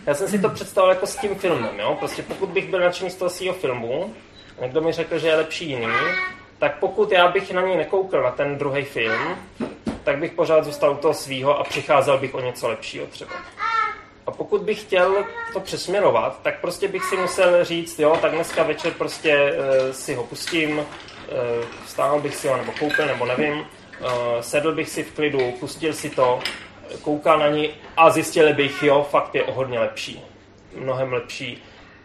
Já 0.07 0.15
jsem 0.15 0.29
si 0.29 0.39
to 0.39 0.49
představil 0.49 0.91
jako 0.91 1.07
s 1.07 1.17
tím 1.17 1.35
filmem, 1.35 1.81
jo? 1.81 1.97
Prostě 1.99 2.23
pokud 2.23 2.49
bych 2.49 2.71
byl 2.71 2.81
nadšený 2.81 3.11
z 3.11 3.17
toho 3.17 3.31
svého 3.31 3.55
filmu, 3.55 4.15
někdo 4.61 4.81
mi 4.81 4.93
řekl, 4.93 5.19
že 5.19 5.29
je 5.29 5.35
lepší 5.35 5.69
jiný, 5.69 5.93
tak 6.59 6.79
pokud 6.79 7.13
já 7.13 7.29
bych 7.29 7.53
na 7.53 7.63
něj 7.63 7.77
nekoukal, 7.77 8.23
na 8.23 8.31
ten 8.31 8.59
druhý 8.59 8.85
film, 8.85 9.37
tak 10.05 10.19
bych 10.19 10.33
pořád 10.33 10.65
zůstal 10.65 10.93
u 10.93 10.97
toho 10.97 11.15
svýho 11.15 11.59
a 11.59 11.65
přicházel 11.65 12.19
bych 12.19 12.35
o 12.35 12.41
něco 12.41 12.69
lepšího 12.69 13.07
třeba. 13.07 13.33
A 14.27 14.31
pokud 14.31 14.63
bych 14.63 14.81
chtěl 14.81 15.25
to 15.53 15.61
přesměrovat, 15.61 16.43
tak 16.43 16.61
prostě 16.61 16.89
bych 16.89 17.05
si 17.05 17.17
musel 17.17 17.65
říct, 17.65 17.99
jo, 17.99 18.19
tak 18.23 18.33
dneska 18.33 18.63
večer 18.63 18.93
prostě 18.93 19.53
uh, 19.53 19.93
si 19.93 20.15
ho 20.15 20.25
pustím, 20.25 20.79
uh, 20.79 20.85
vstál 21.85 22.21
bych 22.21 22.35
si 22.35 22.49
ho, 22.49 22.57
nebo 22.57 22.73
koupil, 22.79 23.07
nebo 23.07 23.27
nevím, 23.27 23.59
uh, 23.59 23.67
sedl 24.41 24.75
bych 24.75 24.89
si 24.89 25.03
v 25.03 25.13
klidu, 25.13 25.53
pustil 25.61 25.93
si 25.93 26.11
to, 26.11 26.41
koukal 27.03 27.39
na 27.39 27.49
ní 27.49 27.71
a 27.97 28.11
zjistil 28.11 28.55
bych, 28.55 28.83
jo, 28.83 29.07
fakt 29.11 29.35
je 29.35 29.45
o 29.45 29.53
hodně 29.53 29.79
lepší. 29.79 30.25
Mnohem 30.77 31.13
lepší 31.13 31.63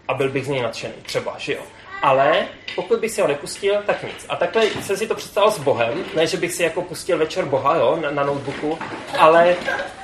a 0.08 0.14
byl 0.14 0.30
bych 0.30 0.46
z 0.46 0.48
něj 0.48 0.62
nadšený, 0.62 0.94
třeba, 1.02 1.36
že 1.38 1.54
jo. 1.54 1.62
Ale 2.02 2.48
pokud 2.76 3.00
bych 3.00 3.12
si 3.12 3.22
ho 3.22 3.28
nepustil, 3.28 3.84
tak 3.86 4.04
nic. 4.04 4.26
A 4.30 4.36
takhle 4.36 4.66
jsem 4.66 4.98
si 4.98 5.08
to 5.08 5.16
představil 5.16 5.52
s 5.52 5.60
Bohem, 5.60 6.06
ne, 6.16 6.28
že 6.28 6.38
bych 6.38 6.54
si 6.54 6.64
jako 6.64 6.82
pustil 6.82 7.18
večer 7.18 7.46
Boha, 7.46 7.76
jo, 7.76 7.98
na, 8.02 8.12
na 8.12 8.24
notebooku, 8.24 8.80
ale, 9.18 9.56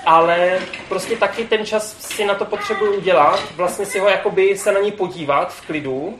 ale 0.06 0.60
prostě 0.90 1.16
taky 1.16 1.46
ten 1.46 1.66
čas 1.66 1.96
si 2.00 2.26
na 2.26 2.36
to 2.36 2.46
potřebuji 2.46 2.98
udělat, 2.98 3.40
vlastně 3.56 3.86
si 3.86 4.00
ho 4.00 4.10
jakoby 4.10 4.58
se 4.58 4.72
na 4.72 4.80
ní 4.80 4.92
podívat 4.92 5.54
v 5.54 5.66
klidu, 5.68 6.20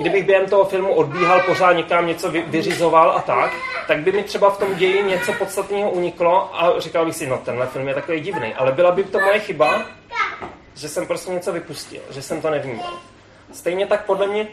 kdybych 0.00 0.24
během 0.24 0.46
toho 0.46 0.64
filmu 0.64 0.94
odbíhal 0.94 1.42
pořád 1.42 1.72
někam 1.72 2.06
něco 2.06 2.30
vy, 2.30 2.42
vyřizoval 2.46 3.10
a 3.10 3.20
tak, 3.20 3.52
tak 3.86 4.00
by 4.00 4.12
mi 4.12 4.22
třeba 4.22 4.50
v 4.50 4.58
tom 4.58 4.74
ději 4.74 5.02
něco 5.02 5.32
podstatného 5.32 5.90
uniklo 5.90 6.62
a 6.62 6.80
říkal 6.80 7.06
bych 7.06 7.16
si, 7.16 7.26
no 7.26 7.38
tenhle 7.38 7.66
film 7.66 7.88
je 7.88 7.94
takový 7.94 8.20
divný, 8.20 8.54
ale 8.54 8.72
byla 8.72 8.90
by 8.90 9.04
to 9.04 9.20
moje 9.20 9.38
chyba, 9.38 9.82
že 10.74 10.88
jsem 10.88 11.06
prostě 11.06 11.30
něco 11.32 11.52
vypustil, 11.52 12.00
že 12.10 12.22
jsem 12.22 12.40
to 12.40 12.50
nevnímal. 12.50 12.92
Stejně 13.52 13.86
tak 13.86 14.04
podle 14.04 14.26
mě 14.26 14.48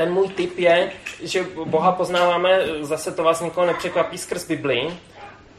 ten 0.00 0.12
můj 0.12 0.28
tip 0.28 0.58
je, 0.58 0.92
že 1.22 1.46
Boha 1.64 1.92
poznáváme, 1.92 2.58
zase 2.80 3.12
to 3.12 3.24
vás 3.24 3.40
nikoho 3.40 3.66
nepřekvapí 3.66 4.18
skrz 4.18 4.46
Bibli, 4.46 4.96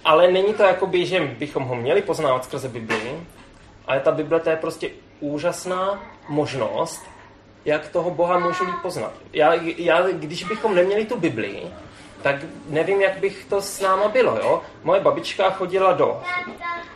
ale 0.05 0.31
není 0.31 0.53
to 0.53 0.63
jakoby, 0.63 1.05
že 1.05 1.19
bychom 1.19 1.63
ho 1.63 1.75
měli 1.75 2.01
poznávat 2.01 2.43
skrze 2.43 2.69
Bibli, 2.69 3.21
ale 3.87 3.99
ta 3.99 4.11
Bible 4.11 4.39
to 4.39 4.49
je 4.49 4.55
prostě 4.55 4.89
úžasná 5.19 6.03
možnost, 6.29 7.01
jak 7.65 7.87
toho 7.87 8.09
Boha 8.11 8.39
můžu 8.39 8.63
líp 8.65 8.75
poznat. 8.81 9.13
Já, 9.33 9.53
já, 9.77 10.07
když 10.11 10.43
bychom 10.43 10.75
neměli 10.75 11.05
tu 11.05 11.19
Bibli, 11.19 11.61
tak 12.21 12.35
nevím, 12.67 13.01
jak 13.01 13.17
bych 13.17 13.45
to 13.49 13.61
s 13.61 13.79
náma 13.79 14.07
bylo. 14.07 14.37
Jo? 14.37 14.61
Moje 14.83 15.01
babička 15.01 15.49
chodila 15.49 15.93
do 15.93 16.21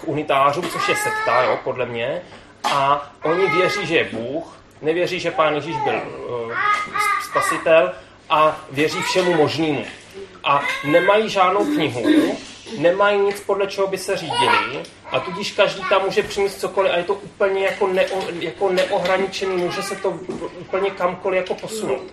k 0.02 0.08
unitářům, 0.08 0.70
což 0.70 0.90
je 0.90 0.96
sekta, 0.96 1.44
jo, 1.44 1.60
podle 1.64 1.86
mě, 1.86 2.22
a 2.64 3.10
oni 3.24 3.48
věří, 3.48 3.86
že 3.86 3.98
je 3.98 4.10
Bůh, 4.12 4.58
nevěří, 4.82 5.20
že 5.20 5.32
Pán 5.32 5.56
Ježíš 5.56 5.78
byl 5.78 6.02
uh, 6.30 6.52
spasitel 7.36 7.92
a 8.30 8.66
věří 8.72 9.02
všemu 9.02 9.34
možnému. 9.34 9.86
A 10.44 10.64
nemají 10.88 11.30
žádnou 11.30 11.66
knihu, 11.66 12.38
nemají 12.78 13.20
nic, 13.20 13.40
podle 13.40 13.68
čeho 13.68 13.88
by 13.88 13.98
se 13.98 14.18
řídili 14.18 14.84
a 15.12 15.20
tudíž 15.20 15.52
každý 15.52 15.82
tam 15.90 16.06
může 16.06 16.24
přinést 16.24 16.60
cokoliv 16.60 16.92
a 16.94 16.98
je 16.98 17.04
to 17.04 17.14
úplně 17.14 17.66
jako, 17.66 17.88
neo, 17.88 18.22
jako 18.40 18.70
neohraničený, 18.70 19.58
může 19.58 19.84
se 19.84 19.96
to 19.96 20.10
úplně 20.60 20.90
kamkoliv 20.90 21.38
jako 21.38 21.56
posunout. 21.56 22.04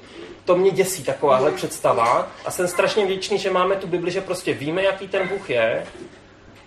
To 0.44 0.56
mě 0.56 0.70
děsí 0.70 1.04
takováhle 1.04 1.52
představa 1.52 2.28
a 2.44 2.50
jsem 2.50 2.68
strašně 2.68 3.04
vděčný, 3.04 3.38
že 3.38 3.50
máme 3.50 3.76
tu 3.76 3.86
Bibli, 3.86 4.10
že 4.10 4.20
prostě 4.20 4.52
víme, 4.54 4.82
jaký 4.82 5.08
ten 5.08 5.28
Bůh 5.28 5.50
je 5.50 5.86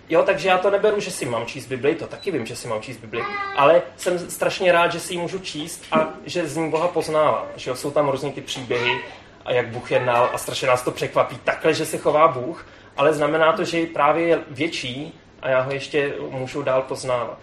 Jo, 0.08 0.22
takže 0.22 0.48
já 0.48 0.58
to 0.58 0.70
neberu, 0.70 1.00
že 1.00 1.10
si 1.10 1.24
mám 1.24 1.46
číst 1.46 1.66
Bibli, 1.66 1.94
to 1.94 2.06
taky 2.06 2.30
vím, 2.30 2.46
že 2.46 2.56
si 2.56 2.68
mám 2.68 2.82
číst 2.82 2.96
Bibli, 2.96 3.22
ale 3.56 3.82
jsem 3.96 4.18
strašně 4.18 4.72
rád, 4.72 4.92
že 4.92 5.00
si 5.00 5.14
ji 5.14 5.18
můžu 5.18 5.38
číst 5.38 5.84
a 5.92 6.08
že 6.24 6.48
z 6.48 6.56
ní 6.56 6.70
Boha 6.70 6.88
poznávám. 6.88 7.44
Že 7.56 7.70
jo, 7.70 7.76
jsou 7.76 7.90
tam 7.90 8.08
různý 8.08 8.32
ty 8.32 8.40
příběhy 8.40 9.00
a 9.44 9.52
jak 9.52 9.68
Bůh 9.68 9.90
jednal 9.90 10.30
a 10.32 10.38
strašně 10.38 10.68
nás 10.68 10.82
to 10.82 10.90
překvapí 10.90 11.38
takhle, 11.44 11.74
že 11.74 11.86
se 11.86 11.98
chová 11.98 12.28
Bůh, 12.28 12.66
ale 12.96 13.14
znamená 13.14 13.52
to, 13.52 13.64
že 13.64 13.86
právě 13.86 14.26
je 14.26 14.40
větší 14.50 15.20
a 15.42 15.48
já 15.48 15.60
ho 15.60 15.72
ještě 15.72 16.14
můžu 16.30 16.62
dál 16.62 16.82
poznávat. 16.82 17.38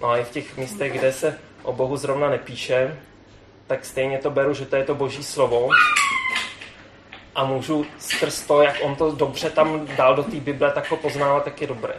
No 0.00 0.08
a 0.08 0.18
i 0.18 0.24
v 0.24 0.30
těch 0.30 0.56
místech, 0.56 0.92
kde 0.92 1.12
se 1.12 1.38
o 1.62 1.72
Bohu 1.72 1.96
zrovna 1.96 2.30
nepíše, 2.30 2.98
tak 3.66 3.84
stejně 3.84 4.18
to 4.18 4.30
beru, 4.30 4.54
že 4.54 4.66
to 4.66 4.76
je 4.76 4.84
to 4.84 4.94
boží 4.94 5.22
slovo 5.22 5.68
a 7.34 7.44
můžu 7.44 7.86
skrz 7.98 8.42
to, 8.42 8.62
jak 8.62 8.76
on 8.82 8.94
to 8.94 9.12
dobře 9.12 9.50
tam 9.50 9.86
dal 9.96 10.14
do 10.14 10.24
té 10.24 10.36
Bible, 10.36 10.70
tak 10.70 10.90
ho 10.90 10.96
poznávat, 10.96 11.44
tak 11.44 11.60
je 11.60 11.66
dobré. 11.66 11.94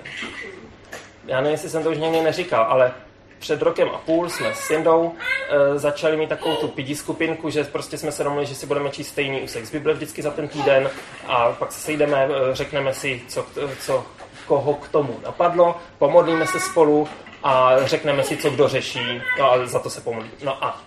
Já 1.26 1.38
nevím, 1.38 1.52
jestli 1.52 1.70
jsem 1.70 1.84
to 1.84 1.92
už 1.92 1.98
někdy 1.98 2.22
neříkal, 2.22 2.66
ale 2.70 2.94
před 3.40 3.62
rokem 3.62 3.90
a 3.90 3.98
půl 3.98 4.30
jsme 4.30 4.56
s 4.56 4.70
Jindou 4.70 5.14
e, 5.50 5.80
začali 5.80 6.18
mít 6.18 6.30
takovou 6.30 6.56
tu 6.56 6.68
pidi 6.68 6.96
skupinku, 6.96 7.50
že 7.50 7.64
prostě 7.64 7.98
jsme 7.98 8.12
se 8.12 8.24
domluvili, 8.24 8.48
že 8.48 8.56
si 8.56 8.66
budeme 8.66 8.90
číst 8.90 9.08
stejný 9.08 9.42
úsek 9.42 9.66
z 9.66 9.72
Bible 9.72 9.94
vždycky 9.94 10.22
za 10.22 10.32
ten 10.32 10.48
týden 10.48 10.90
a 11.28 11.52
pak 11.52 11.72
se 11.72 11.80
sejdeme, 11.80 12.26
e, 12.26 12.56
řekneme 12.56 12.94
si, 12.94 13.22
co, 13.28 13.46
co 13.80 14.06
koho 14.48 14.74
k 14.74 14.88
tomu 14.88 15.20
napadlo, 15.24 15.76
pomodlíme 15.98 16.48
se 16.48 16.60
spolu 16.60 17.08
a 17.44 17.76
řekneme 17.86 18.24
si, 18.24 18.38
co 18.38 18.50
kdo 18.50 18.68
řeší, 18.68 19.22
no 19.40 19.52
a 19.52 19.66
za 19.66 19.80
to 19.80 19.90
se 19.90 20.02
pomodlí. 20.02 20.32
No 20.44 20.64
a 20.64 20.82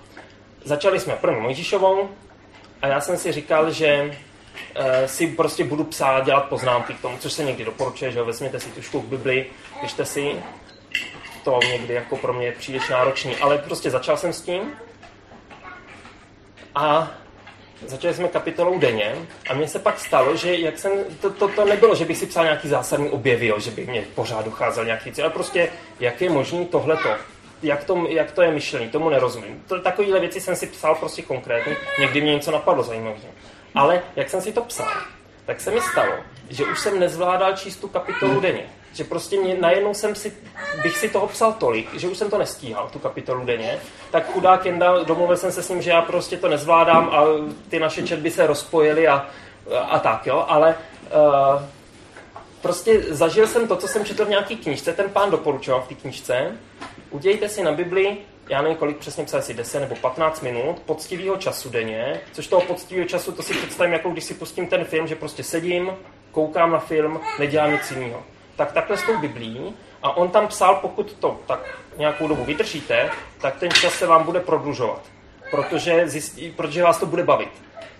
začali 0.64 1.00
jsme 1.00 1.16
první 1.16 1.40
Mojžíšovou 1.40 2.08
a 2.82 2.86
já 2.86 3.00
jsem 3.00 3.16
si 3.16 3.32
říkal, 3.32 3.70
že 3.70 4.10
Eh, 4.10 4.35
si 5.06 5.26
prostě 5.26 5.64
budu 5.64 5.84
psát, 5.84 6.24
dělat 6.24 6.48
poznámky 6.48 6.94
k 6.94 7.00
tomu, 7.00 7.18
což 7.18 7.32
se 7.32 7.44
někdy 7.44 7.64
doporučuje, 7.64 8.12
že 8.12 8.18
jo, 8.18 8.24
vezměte 8.24 8.60
si 8.60 8.70
tušku 8.70 9.00
v 9.00 9.06
Bibli, 9.06 9.46
pište 9.80 10.04
si, 10.04 10.36
to 11.44 11.58
někdy 11.70 11.94
jako 11.94 12.16
pro 12.16 12.32
mě 12.32 12.46
je 12.46 12.52
příliš 12.52 12.88
náročný, 12.88 13.36
ale 13.36 13.58
prostě 13.58 13.90
začal 13.90 14.16
jsem 14.16 14.32
s 14.32 14.40
tím. 14.40 14.72
A 16.74 17.10
začali 17.86 18.14
jsme 18.14 18.28
kapitolou 18.28 18.78
denně. 18.78 19.14
A 19.50 19.54
mně 19.54 19.68
se 19.68 19.78
pak 19.78 20.00
stalo, 20.00 20.36
že 20.36 20.56
jak 20.56 20.78
jsem, 20.78 20.92
to, 21.20 21.30
to, 21.30 21.48
to 21.48 21.64
nebylo, 21.64 21.94
že 21.94 22.04
bych 22.04 22.18
si 22.18 22.26
psal 22.26 22.44
nějaký 22.44 22.68
zásadní 22.68 23.10
objevy, 23.10 23.46
jo, 23.46 23.60
že 23.60 23.70
by 23.70 23.86
mě 23.86 24.04
pořád 24.14 24.44
docházel 24.44 24.84
nějaký 24.84 25.04
věci, 25.04 25.22
ale 25.22 25.30
prostě 25.30 25.68
jak 26.00 26.20
je 26.20 26.30
možný 26.30 26.66
tohleto, 26.66 27.08
jak 27.62 27.84
to, 27.84 28.06
jak 28.08 28.32
to 28.32 28.42
je 28.42 28.50
myšlený, 28.50 28.88
tomu 28.88 29.08
nerozumím. 29.08 29.62
To, 29.68 29.80
takovýhle 29.80 30.20
věci 30.20 30.40
jsem 30.40 30.56
si 30.56 30.66
psal 30.66 30.94
prostě 30.94 31.22
konkrétně, 31.22 31.76
někdy 31.98 32.20
mě 32.20 32.34
něco 32.34 32.50
napadlo 32.50 32.82
zajímavého. 32.82 33.28
Ale 33.76 34.02
jak 34.16 34.30
jsem 34.30 34.40
si 34.40 34.52
to 34.52 34.62
psal, 34.64 34.92
tak 35.46 35.60
se 35.60 35.70
mi 35.70 35.80
stalo, 35.80 36.12
že 36.48 36.64
už 36.64 36.80
jsem 36.80 37.00
nezvládal 37.00 37.56
číst 37.56 37.76
tu 37.76 37.88
kapitolu 37.88 38.40
denně. 38.40 38.66
Že 38.92 39.04
prostě 39.04 39.40
mě, 39.40 39.56
najednou 39.60 39.94
jsem 39.94 40.14
si, 40.14 40.32
bych 40.82 40.96
si 40.96 41.08
toho 41.08 41.26
psal 41.26 41.52
tolik, 41.52 41.94
že 41.94 42.08
už 42.08 42.18
jsem 42.18 42.30
to 42.30 42.38
nestíhal, 42.38 42.88
tu 42.92 42.98
kapitolu 42.98 43.44
denně. 43.44 43.78
Tak 44.10 44.32
chudák 44.32 44.64
Jenda, 44.64 45.02
domluvil 45.02 45.36
jsem 45.36 45.52
se 45.52 45.62
s 45.62 45.68
ním, 45.68 45.82
že 45.82 45.90
já 45.90 46.02
prostě 46.02 46.36
to 46.36 46.48
nezvládám 46.48 47.08
a 47.12 47.24
ty 47.68 47.78
naše 47.78 48.02
četby 48.02 48.30
se 48.30 48.46
rozpojily 48.46 49.08
a, 49.08 49.26
a 49.88 49.98
tak, 49.98 50.26
jo. 50.26 50.44
Ale 50.48 50.74
uh, 50.74 51.62
prostě 52.62 53.02
zažil 53.08 53.46
jsem 53.46 53.68
to, 53.68 53.76
co 53.76 53.88
jsem 53.88 54.04
četl 54.04 54.24
v 54.24 54.28
nějaký 54.28 54.56
knižce, 54.56 54.92
ten 54.92 55.10
pán 55.10 55.30
doporučoval 55.30 55.82
v 55.82 55.88
té 55.88 55.94
knižce. 55.94 56.52
Udějte 57.10 57.48
si 57.48 57.62
na 57.62 57.72
Bibli 57.72 58.16
já 58.48 58.62
nevím, 58.62 58.76
kolik 58.76 58.96
přesně 58.96 59.24
psal, 59.24 59.40
asi 59.40 59.54
10 59.54 59.80
nebo 59.80 59.94
15 59.94 60.40
minut 60.40 60.82
poctivého 60.86 61.36
času 61.36 61.70
denně, 61.70 62.20
což 62.32 62.46
toho 62.46 62.62
poctivého 62.62 63.08
času, 63.08 63.32
to 63.32 63.42
si 63.42 63.54
představím, 63.54 63.92
jako 63.92 64.10
když 64.10 64.24
si 64.24 64.34
pustím 64.34 64.66
ten 64.66 64.84
film, 64.84 65.06
že 65.06 65.14
prostě 65.14 65.42
sedím, 65.42 65.92
koukám 66.32 66.70
na 66.70 66.78
film, 66.78 67.20
nedělám 67.38 67.72
nic 67.72 67.90
jiného. 67.90 68.22
Tak 68.56 68.72
takhle 68.72 68.96
s 68.96 69.02
tou 69.02 69.18
Biblí 69.18 69.74
a 70.02 70.16
on 70.16 70.28
tam 70.28 70.48
psal, 70.48 70.74
pokud 70.74 71.12
to 71.12 71.40
tak 71.46 71.78
nějakou 71.96 72.28
dobu 72.28 72.44
vydržíte, 72.44 73.10
tak 73.40 73.56
ten 73.56 73.70
čas 73.70 73.94
se 73.94 74.06
vám 74.06 74.24
bude 74.24 74.40
prodlužovat, 74.40 75.02
protože, 75.50 76.08
zjistí, 76.08 76.50
protože 76.50 76.82
vás 76.82 76.98
to 76.98 77.06
bude 77.06 77.22
bavit. 77.22 77.48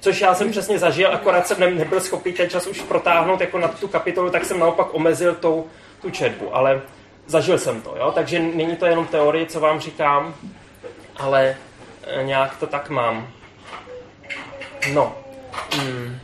Což 0.00 0.20
já 0.20 0.34
jsem 0.34 0.50
přesně 0.50 0.78
zažil, 0.78 1.12
akorát 1.12 1.46
jsem 1.46 1.78
nebyl 1.78 2.00
schopný 2.00 2.32
ten 2.32 2.50
čas 2.50 2.66
už 2.66 2.80
protáhnout 2.80 3.40
jako 3.40 3.58
na 3.58 3.68
tu 3.68 3.88
kapitolu, 3.88 4.30
tak 4.30 4.44
jsem 4.44 4.58
naopak 4.58 4.94
omezil 4.94 5.34
tou, 5.34 5.66
tu 6.02 6.10
četbu. 6.10 6.56
Ale 6.56 6.82
zažil 7.26 7.58
jsem 7.58 7.80
to, 7.82 7.96
jo? 7.96 8.12
takže 8.12 8.38
není 8.38 8.76
to 8.76 8.86
jenom 8.86 9.06
teorie, 9.06 9.46
co 9.46 9.60
vám 9.60 9.80
říkám, 9.80 10.34
ale 11.16 11.56
eh, 12.02 12.24
nějak 12.24 12.56
to 12.56 12.66
tak 12.66 12.90
mám. 12.90 13.28
No. 14.92 15.14
Hmm. 15.72 16.18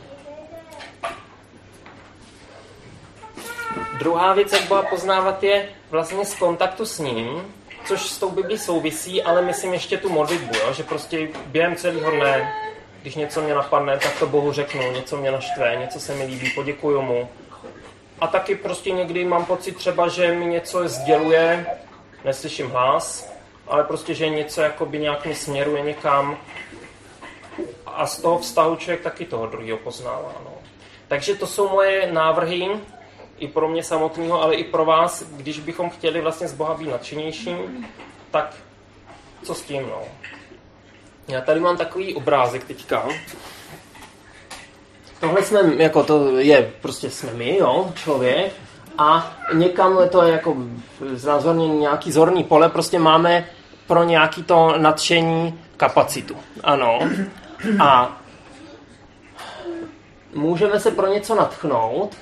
Druhá 3.99 4.33
věc, 4.33 4.51
jak 4.51 4.67
Boha 4.67 4.81
poznávat, 4.81 5.43
je 5.43 5.69
vlastně 5.91 6.25
z 6.25 6.35
kontaktu 6.35 6.85
s 6.85 6.99
ním, 6.99 7.53
což 7.85 8.01
s 8.01 8.17
tou 8.17 8.29
Biblí 8.29 8.57
souvisí, 8.57 9.23
ale 9.23 9.41
myslím 9.41 9.73
ještě 9.73 9.97
tu 9.97 10.09
modlitbu, 10.09 10.55
jo? 10.55 10.73
že 10.73 10.83
prostě 10.83 11.27
během 11.45 11.75
celého 11.75 12.11
dne, 12.11 12.53
když 13.01 13.15
něco 13.15 13.41
mě 13.41 13.53
napadne, 13.53 13.97
tak 13.97 14.19
to 14.19 14.27
Bohu 14.27 14.51
řeknu, 14.51 14.91
něco 14.91 15.17
mě 15.17 15.31
naštve, 15.31 15.75
něco 15.75 15.99
se 15.99 16.15
mi 16.15 16.23
líbí, 16.23 16.49
poděkuju 16.49 17.01
mu, 17.01 17.29
a 18.19 18.27
taky 18.27 18.55
prostě 18.55 18.91
někdy 18.91 19.25
mám 19.25 19.45
pocit 19.45 19.77
třeba, 19.77 20.07
že 20.07 20.31
mi 20.31 20.45
něco 20.45 20.87
sděluje, 20.87 21.65
neslyším 22.25 22.69
hlas, 22.69 23.33
ale 23.67 23.83
prostě, 23.83 24.13
že 24.13 24.29
něco 24.29 24.61
jakoby 24.61 24.99
nějak 24.99 25.25
mi 25.25 25.35
směruje 25.35 25.81
někam 25.81 26.37
a 27.85 28.07
z 28.07 28.21
toho 28.21 28.39
vztahu 28.39 28.75
člověk 28.75 29.01
taky 29.01 29.25
toho 29.25 29.47
druhého 29.47 29.77
poznává. 29.77 30.35
No. 30.43 30.53
Takže 31.07 31.35
to 31.35 31.47
jsou 31.47 31.69
moje 31.69 32.11
návrhy, 32.11 32.69
i 33.39 33.47
pro 33.47 33.67
mě 33.67 33.83
samotného, 33.83 34.41
ale 34.41 34.55
i 34.55 34.63
pro 34.63 34.85
vás, 34.85 35.23
když 35.23 35.59
bychom 35.59 35.89
chtěli 35.89 36.21
vlastně 36.21 36.47
z 36.47 36.53
Boha 36.53 36.73
být 36.73 36.89
nadšenější, 36.89 37.55
tak 38.31 38.55
co 39.43 39.55
s 39.55 39.61
tím, 39.61 39.81
no? 39.89 40.01
Já 41.27 41.41
tady 41.41 41.59
mám 41.59 41.77
takový 41.77 42.15
obrázek 42.15 42.63
teďka. 42.63 43.07
Tohle 45.23 45.43
jsme, 45.43 45.59
jako 45.77 46.03
to 46.03 46.39
je, 46.39 46.71
prostě 46.81 47.09
jsme 47.09 47.33
my, 47.33 47.57
jo, 47.57 47.91
člověk. 47.95 48.53
A 48.97 49.37
někam 49.53 49.99
to 50.09 50.23
je 50.23 50.31
jako 50.31 50.57
znázorně 51.13 51.67
nějaký 51.67 52.11
zorný 52.11 52.43
pole, 52.43 52.69
prostě 52.69 52.99
máme 52.99 53.47
pro 53.87 54.03
nějaký 54.03 54.43
to 54.43 54.73
nadšení 54.77 55.59
kapacitu. 55.77 56.35
Ano. 56.63 56.99
A 57.79 58.17
můžeme 60.33 60.79
se 60.79 60.91
pro 60.91 61.07
něco 61.07 61.35
natchnout. 61.35 62.17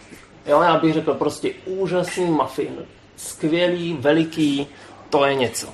Jo, 0.46 0.62
já 0.62 0.78
bych 0.78 0.94
řekl 0.94 1.14
prostě 1.14 1.54
úžasný 1.66 2.26
muffin. 2.26 2.76
Skvělý, 3.16 3.94
veliký, 3.94 4.68
to 5.10 5.26
je 5.26 5.36
něco. 5.36 5.68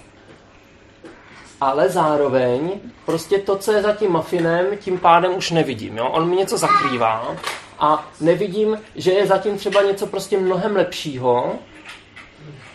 Ale 1.62 1.90
zároveň 1.90 2.72
prostě 3.06 3.38
to, 3.38 3.56
co 3.56 3.72
je 3.72 3.82
za 3.82 3.94
tím 3.94 4.12
mafinem, 4.12 4.66
tím 4.80 5.00
pádem 5.00 5.36
už 5.36 5.52
nevidím. 5.52 5.98
Jo? 5.98 6.10
On 6.12 6.30
mi 6.30 6.36
něco 6.36 6.58
zakrývá 6.58 7.36
a 7.80 8.10
nevidím, 8.22 8.82
že 8.96 9.12
je 9.12 9.28
zatím 9.28 9.58
třeba 9.58 9.82
něco 9.82 10.08
prostě 10.08 10.38
mnohem 10.38 10.76
lepšího, 10.76 11.56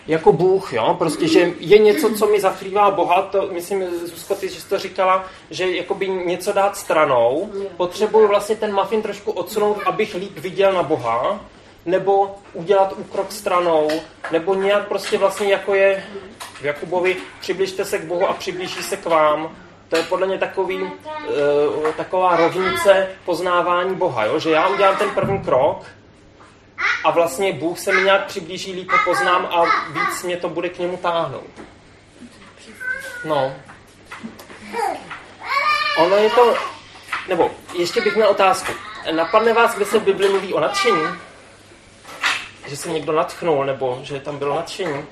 jako 0.06 0.32
Bůh, 0.32 0.72
jo? 0.72 0.96
Prostě, 0.98 1.28
že 1.28 1.52
je 1.60 1.78
něco, 1.78 2.10
co 2.14 2.26
mi 2.26 2.40
zakrývá 2.40 2.90
Boha, 2.90 3.22
to 3.22 3.48
myslím, 3.52 3.84
Zuzko, 4.06 4.34
ty 4.34 4.48
jsi 4.48 4.68
to 4.68 4.78
říkala, 4.78 5.24
že 5.50 5.70
jakoby 5.70 6.08
něco 6.08 6.52
dát 6.52 6.76
stranou, 6.76 7.50
potřebuju 7.76 8.28
vlastně 8.28 8.56
ten 8.56 8.74
muffin 8.74 9.02
trošku 9.02 9.30
odsunout, 9.32 9.76
abych 9.86 10.14
líp 10.14 10.38
viděl 10.38 10.72
na 10.72 10.82
Boha, 10.82 11.40
nebo 11.84 12.38
udělat 12.52 12.92
úkrok 12.96 13.32
stranou, 13.32 13.90
nebo 14.30 14.54
nějak 14.54 14.88
prostě 14.88 15.18
vlastně 15.18 15.52
jako 15.52 15.74
je 15.74 16.04
v 16.54 16.64
Jakubovi, 16.64 17.16
přibližte 17.40 17.84
se 17.84 17.98
k 17.98 18.04
Bohu 18.04 18.28
a 18.28 18.32
přiblíží 18.32 18.82
se 18.82 18.96
k 18.96 19.06
vám. 19.06 19.56
To 19.88 19.96
je 19.96 20.02
podle 20.02 20.26
mě 20.26 20.38
takový, 20.38 20.82
uh, 20.82 20.90
taková 21.96 22.36
rovnice 22.36 23.08
poznávání 23.24 23.94
Boha, 23.94 24.24
jo? 24.24 24.38
že 24.38 24.50
já 24.50 24.68
udělám 24.68 24.96
ten 24.96 25.10
první 25.10 25.38
krok, 25.38 25.84
a 27.04 27.10
vlastně 27.10 27.52
Bůh 27.52 27.78
se 27.78 27.92
mi 27.92 28.02
nějak 28.02 28.26
přiblíží, 28.26 28.72
líp 28.72 28.90
poznám 29.04 29.46
a 29.46 29.64
víc 29.92 30.22
mě 30.22 30.36
to 30.36 30.48
bude 30.48 30.68
k 30.68 30.78
němu 30.78 30.96
táhnout. 30.96 31.50
No. 33.24 33.52
Ono 35.98 36.16
je 36.16 36.30
to... 36.30 36.54
Nebo 37.28 37.50
ještě 37.74 38.00
bych 38.00 38.16
měl 38.16 38.28
otázku. 38.28 38.72
Napadne 39.10 39.52
vás, 39.52 39.74
kde 39.74 39.84
se 39.84 39.98
v 39.98 40.02
Bibli 40.02 40.28
mluví 40.28 40.54
o 40.54 40.60
nadšení? 40.60 41.02
Že 42.66 42.76
se 42.76 42.88
někdo 42.88 43.12
natchnul, 43.12 43.64
nebo 43.64 44.00
že 44.02 44.20
tam 44.20 44.38
bylo 44.38 44.56
nadšení? 44.56 45.04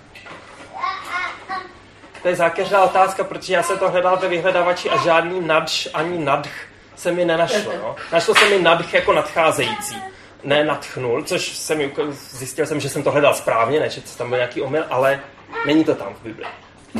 To 2.23 2.29
je 2.29 2.37
zákeřná 2.37 2.83
otázka, 2.83 3.25
protože 3.25 3.55
já 3.55 3.63
jsem 3.63 3.79
to 3.79 3.91
hledal 3.91 4.17
ve 4.17 4.29
vyhledavači 4.29 4.91
a 4.91 5.03
žádný 5.03 5.41
nadš 5.41 5.89
ani 5.95 6.25
nadch 6.25 6.51
se 6.97 7.13
mi 7.13 7.25
nenašlo. 7.25 7.73
No. 7.83 7.97
Našlo 8.13 8.35
se 8.35 8.49
mi 8.49 8.63
nadch 8.63 8.95
jako 8.95 9.13
nadcházející 9.13 9.97
ne 10.45 10.65
natchnul, 10.65 11.23
což 11.25 11.57
jsem 11.57 11.91
zjistil 12.11 12.67
jsem, 12.67 12.81
že 12.81 12.89
jsem 12.89 13.03
to 13.03 13.11
hledal 13.11 13.35
správně, 13.35 13.81
ne, 13.81 13.91
že 13.91 14.01
tam 14.01 14.29
byl 14.29 14.39
nějaký 14.39 14.63
omyl, 14.63 14.85
ale 14.91 15.21
není 15.67 15.85
to 15.85 15.95
tam 15.95 16.15
v 16.15 16.23
Bibli. 16.23 16.47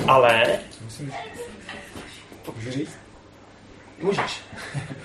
Ale... 0.09 0.59
Můžu 2.55 2.71
říct? 2.71 2.99
Můžeš. 4.01 4.41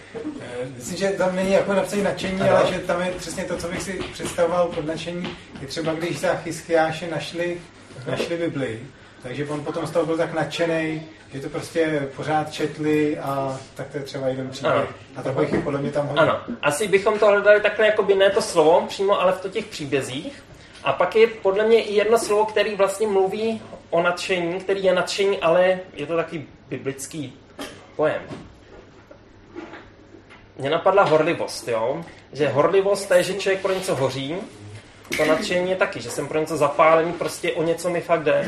Myslím, 0.75 0.97
že 0.97 1.09
tam 1.09 1.35
není 1.35 1.51
jako 1.51 1.73
napsaný 1.73 2.03
nadšení, 2.03 2.41
ano. 2.41 2.57
ale 2.57 2.73
že 2.73 2.79
tam 2.79 3.01
je 3.01 3.11
přesně 3.11 3.43
to, 3.43 3.57
co 3.57 3.67
bych 3.67 3.81
si 3.81 4.03
představoval 4.13 4.67
pod 4.67 4.85
nadšení. 4.85 5.37
Je 5.61 5.67
třeba, 5.67 5.93
když 5.93 6.19
za 6.19 6.35
Chyskiáše 6.35 7.07
našli, 7.07 7.61
našli 8.07 8.37
Bibli, 8.37 8.79
takže 9.23 9.45
on 9.45 9.63
potom 9.63 9.87
z 9.87 9.91
toho 9.91 10.05
byl 10.05 10.17
tak 10.17 10.33
nadšený, 10.33 11.01
že 11.33 11.39
to 11.39 11.49
prostě 11.49 12.09
pořád 12.15 12.53
četli 12.53 13.17
a 13.19 13.59
tak 13.75 13.87
to 13.89 13.97
je 13.97 14.03
třeba 14.03 14.27
jeden 14.27 14.49
příběh. 14.49 14.73
Ano. 14.73 14.87
A 15.15 15.21
takových 15.21 15.53
je 15.53 15.61
podle 15.61 15.81
mě 15.81 15.91
tam 15.91 16.07
hodně. 16.07 16.21
Ano, 16.21 16.39
asi 16.61 16.87
bychom 16.87 17.19
to 17.19 17.25
hledali 17.27 17.61
takhle, 17.61 17.85
jako 17.85 18.03
by 18.03 18.15
ne 18.15 18.29
to 18.29 18.41
slovo 18.41 18.85
přímo, 18.87 19.21
ale 19.21 19.31
v 19.31 19.49
těch 19.49 19.65
příbězích. 19.65 20.43
A 20.83 20.93
pak 20.93 21.15
je 21.15 21.27
podle 21.27 21.67
mě 21.67 21.83
i 21.83 21.93
jedno 21.93 22.19
slovo, 22.19 22.45
který 22.45 22.75
vlastně 22.75 23.07
mluví 23.07 23.61
o 23.89 24.03
nadšení, 24.03 24.59
který 24.59 24.83
je 24.83 24.93
nadšení, 24.93 25.39
ale 25.39 25.79
je 25.93 26.05
to 26.05 26.15
taky 26.15 26.45
biblický 26.69 27.33
pojem. 27.95 28.21
Mně 30.57 30.69
napadla 30.69 31.03
horlivost, 31.03 31.67
jo? 31.67 32.03
Že 32.33 32.47
horlivost 32.47 33.11
je, 33.11 33.23
že 33.23 33.33
člověk 33.33 33.61
pro 33.61 33.73
něco 33.73 33.95
hoří, 33.95 34.35
to 35.17 35.25
nadšení 35.25 35.69
je 35.69 35.75
taky, 35.75 36.01
že 36.01 36.09
jsem 36.09 36.27
pro 36.27 36.39
něco 36.39 36.57
zapálený, 36.57 37.13
prostě 37.13 37.51
o 37.51 37.63
něco 37.63 37.89
mi 37.89 38.01
fakt 38.01 38.23
jde. 38.23 38.45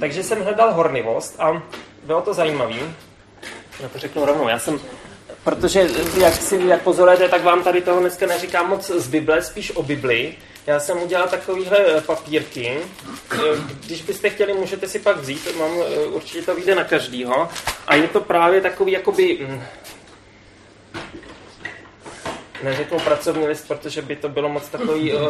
Takže 0.00 0.22
jsem 0.22 0.42
hledal 0.42 0.72
horlivost 0.72 1.40
a 1.40 1.62
bylo 2.04 2.22
to 2.22 2.34
zajímavé. 2.34 2.76
Já 3.80 3.88
to 3.88 3.98
řeknu 3.98 4.24
rovnou. 4.24 4.48
Já 4.48 4.58
jsem, 4.58 4.80
protože 5.44 5.88
jak 6.20 6.34
si 6.34 6.66
jak 6.66 6.82
pozorujete, 6.82 7.28
tak 7.28 7.44
vám 7.44 7.62
tady 7.62 7.80
toho 7.80 8.00
dneska 8.00 8.26
neříkám 8.26 8.68
moc 8.68 8.90
z 8.90 9.08
Bible, 9.08 9.42
spíš 9.42 9.70
o 9.70 9.82
Bibli. 9.82 10.34
Já 10.66 10.80
jsem 10.80 11.02
udělal 11.02 11.28
takovýhle 11.28 11.78
eh, 11.78 12.00
papírky. 12.00 12.78
Eh, 13.34 13.38
když 13.86 14.02
byste 14.02 14.30
chtěli, 14.30 14.52
můžete 14.52 14.88
si 14.88 14.98
pak 14.98 15.16
vzít. 15.16 15.56
Mám, 15.58 15.70
eh, 15.70 16.06
určitě 16.06 16.42
to 16.42 16.54
vyjde 16.54 16.74
na 16.74 16.84
každýho. 16.84 17.48
A 17.86 17.94
je 17.94 18.08
to 18.08 18.20
právě 18.20 18.60
takový 18.60 18.92
jakoby 18.92 19.38
hm, 19.40 19.62
neřeknu 22.62 22.98
pracovní 23.00 23.46
list, 23.46 23.68
protože 23.68 24.02
by 24.02 24.16
to 24.16 24.28
bylo 24.28 24.48
moc 24.48 24.68
takový 24.68 25.12
uh, 25.12 25.20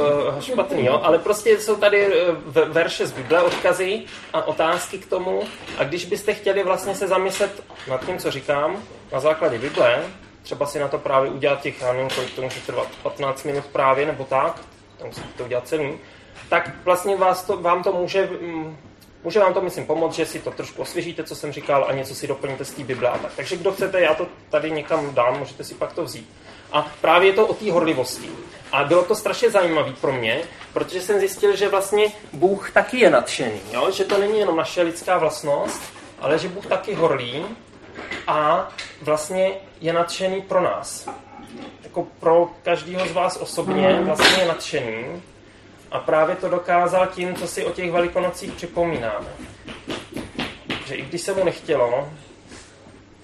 špatný, 0.40 0.86
jo? 0.86 1.00
ale 1.02 1.18
prostě 1.18 1.60
jsou 1.60 1.76
tady 1.76 2.06
uh, 2.06 2.36
verše 2.68 3.06
z 3.06 3.12
Bible, 3.12 3.42
odkazy 3.42 4.02
a 4.32 4.46
otázky 4.46 4.98
k 4.98 5.06
tomu 5.06 5.42
a 5.78 5.84
když 5.84 6.04
byste 6.04 6.34
chtěli 6.34 6.62
vlastně 6.62 6.94
se 6.94 7.08
zamyslet 7.08 7.62
nad 7.88 8.06
tím, 8.06 8.18
co 8.18 8.30
říkám, 8.30 8.82
na 9.12 9.20
základě 9.20 9.58
Bible, 9.58 10.02
třeba 10.42 10.66
si 10.66 10.78
na 10.78 10.88
to 10.88 10.98
právě 10.98 11.30
udělat 11.30 11.60
těch, 11.60 11.80
já 11.80 11.92
nevím, 11.92 12.08
kolik 12.10 12.34
to 12.34 12.42
může 12.42 12.60
trvat, 12.60 12.88
15 13.02 13.44
minut 13.44 13.64
právě, 13.66 14.06
nebo 14.06 14.24
tak, 14.24 14.60
to 14.98 15.06
musíte 15.06 15.28
to 15.36 15.44
udělat 15.44 15.68
celý, 15.68 15.98
tak 16.48 16.70
vlastně 16.84 17.16
vás 17.16 17.44
to, 17.44 17.56
vám 17.56 17.82
to 17.82 17.92
může, 17.92 18.30
mm, 18.40 18.76
může 19.24 19.40
vám 19.40 19.54
to, 19.54 19.60
myslím, 19.60 19.86
pomoct, 19.86 20.14
že 20.14 20.26
si 20.26 20.38
to 20.38 20.50
trošku 20.50 20.82
osvěžíte, 20.82 21.24
co 21.24 21.36
jsem 21.36 21.52
říkal, 21.52 21.86
a 21.88 21.92
něco 21.92 22.14
si 22.14 22.26
doplníte 22.26 22.64
z 22.64 22.70
té 22.70 22.84
Bible 22.84 23.08
a 23.08 23.18
tak. 23.18 23.32
Takže 23.36 23.56
kdo 23.56 23.72
chcete, 23.72 24.00
já 24.00 24.14
to 24.14 24.26
tady 24.50 24.70
někam 24.70 25.14
dám, 25.14 25.38
můžete 25.38 25.64
si 25.64 25.74
pak 25.74 25.92
to 25.92 26.04
vzít. 26.04 26.30
A 26.72 26.90
právě 27.00 27.28
je 27.28 27.32
to 27.32 27.46
o 27.46 27.54
té 27.54 27.72
horlivosti. 27.72 28.30
A 28.72 28.84
bylo 28.84 29.04
to 29.04 29.14
strašně 29.14 29.50
zajímavé 29.50 29.92
pro 30.00 30.12
mě, 30.12 30.40
protože 30.72 31.02
jsem 31.02 31.18
zjistil, 31.18 31.56
že 31.56 31.68
vlastně 31.68 32.04
Bůh 32.32 32.70
taky 32.70 33.00
je 33.00 33.10
nadšený. 33.10 33.60
Jo? 33.72 33.90
Že 33.90 34.04
to 34.04 34.18
není 34.18 34.38
jenom 34.38 34.56
naše 34.56 34.82
lidská 34.82 35.18
vlastnost, 35.18 35.82
ale 36.18 36.38
že 36.38 36.48
Bůh 36.48 36.66
taky 36.66 36.94
horlí 36.94 37.44
a 38.26 38.68
vlastně 39.02 39.52
je 39.80 39.92
nadšený 39.92 40.42
pro 40.42 40.62
nás. 40.62 41.08
Jako 41.82 42.06
pro 42.20 42.50
každého 42.62 43.06
z 43.06 43.12
vás 43.12 43.36
osobně 43.36 44.00
vlastně 44.02 44.42
je 44.42 44.48
nadšený 44.48 45.22
a 45.90 45.98
právě 45.98 46.36
to 46.36 46.48
dokázal 46.48 47.06
tím, 47.06 47.34
co 47.34 47.46
si 47.46 47.64
o 47.64 47.70
těch 47.70 47.92
velikonocích 47.92 48.52
připomínáme. 48.52 49.28
Že 50.86 50.94
i 50.94 51.02
když 51.02 51.20
se 51.20 51.34
mu 51.34 51.44
nechtělo, 51.44 52.08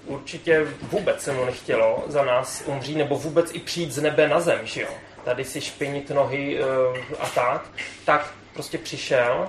určitě 0.07 0.67
vůbec 0.81 1.21
se 1.21 1.33
mu 1.33 1.45
nechtělo 1.45 2.03
za 2.07 2.25
nás 2.25 2.63
umřít, 2.65 2.97
nebo 2.97 3.17
vůbec 3.17 3.55
i 3.55 3.59
přijít 3.59 3.91
z 3.91 4.01
nebe 4.01 4.27
na 4.27 4.39
zem, 4.39 4.59
že 4.63 4.81
jo? 4.81 4.89
Tady 5.23 5.43
si 5.43 5.61
špinit 5.61 6.09
nohy 6.09 6.59
uh, 6.59 6.97
a 7.19 7.29
tak, 7.29 7.65
tak 8.05 8.33
prostě 8.53 8.77
přišel 8.77 9.47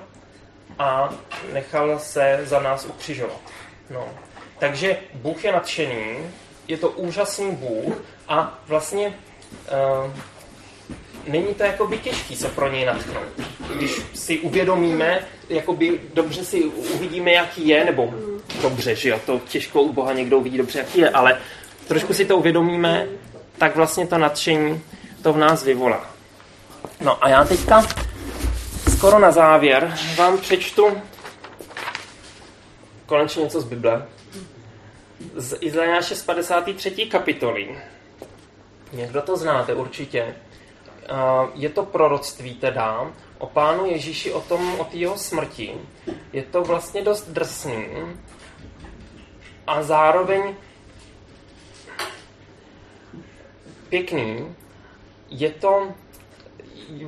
a 0.78 1.14
nechal 1.52 1.98
se 1.98 2.40
za 2.42 2.60
nás 2.60 2.84
ukřižovat. 2.84 3.40
No. 3.90 4.08
Takže 4.58 4.96
Bůh 5.14 5.44
je 5.44 5.52
nadšený, 5.52 6.16
je 6.68 6.76
to 6.76 6.88
úžasný 6.88 7.50
Bůh 7.50 8.02
a 8.28 8.58
vlastně 8.66 9.14
uh, 10.06 10.12
není 11.26 11.54
to 11.54 11.62
jakoby 11.62 11.98
těžký 11.98 12.36
se 12.36 12.48
pro 12.48 12.70
něj 12.70 12.84
natchnout. 12.84 13.28
Když 13.74 14.00
si 14.14 14.38
uvědomíme, 14.38 15.26
jakoby 15.48 16.00
dobře 16.14 16.44
si 16.44 16.64
uvidíme, 16.64 17.32
jaký 17.32 17.68
je, 17.68 17.84
nebo 17.84 18.14
dobře, 18.62 18.94
že 18.94 19.08
jo, 19.08 19.20
to 19.26 19.38
těžko 19.38 19.82
u 19.82 19.92
Boha 19.92 20.12
někdo 20.12 20.38
uvidí 20.38 20.58
dobře, 20.58 20.78
jaký 20.78 21.00
je, 21.00 21.10
ale 21.10 21.40
trošku 21.88 22.14
si 22.14 22.24
to 22.24 22.36
uvědomíme, 22.36 23.06
tak 23.58 23.76
vlastně 23.76 24.06
to 24.06 24.18
nadšení 24.18 24.82
to 25.22 25.32
v 25.32 25.38
nás 25.38 25.62
vyvolá. 25.62 26.10
No 27.00 27.24
a 27.24 27.28
já 27.28 27.44
teďka 27.44 27.86
skoro 28.90 29.18
na 29.18 29.30
závěr 29.30 29.98
vám 30.16 30.38
přečtu 30.38 31.02
konečně 33.06 33.42
něco 33.42 33.60
z 33.60 33.64
Bible. 33.64 34.06
Z 35.34 35.56
Izajáše 35.60 36.16
z 36.16 36.22
53. 36.22 36.90
kapitoly. 36.90 37.78
Někdo 38.92 39.22
to 39.22 39.36
znáte 39.36 39.74
určitě. 39.74 40.34
Je 41.54 41.68
to 41.68 41.82
proroctví 41.82 42.54
teda 42.54 43.06
o 43.38 43.46
pánu 43.46 43.86
Ježíši, 43.86 44.32
o 44.32 44.40
tom, 44.40 44.80
o 44.80 44.86
jeho 44.92 45.18
smrti. 45.18 45.74
Je 46.32 46.42
to 46.42 46.62
vlastně 46.62 47.02
dost 47.02 47.28
drsný, 47.28 47.86
a 49.68 49.82
zároveň 49.82 50.54
pěkný. 53.88 54.54
Je 55.30 55.50
to 55.50 55.88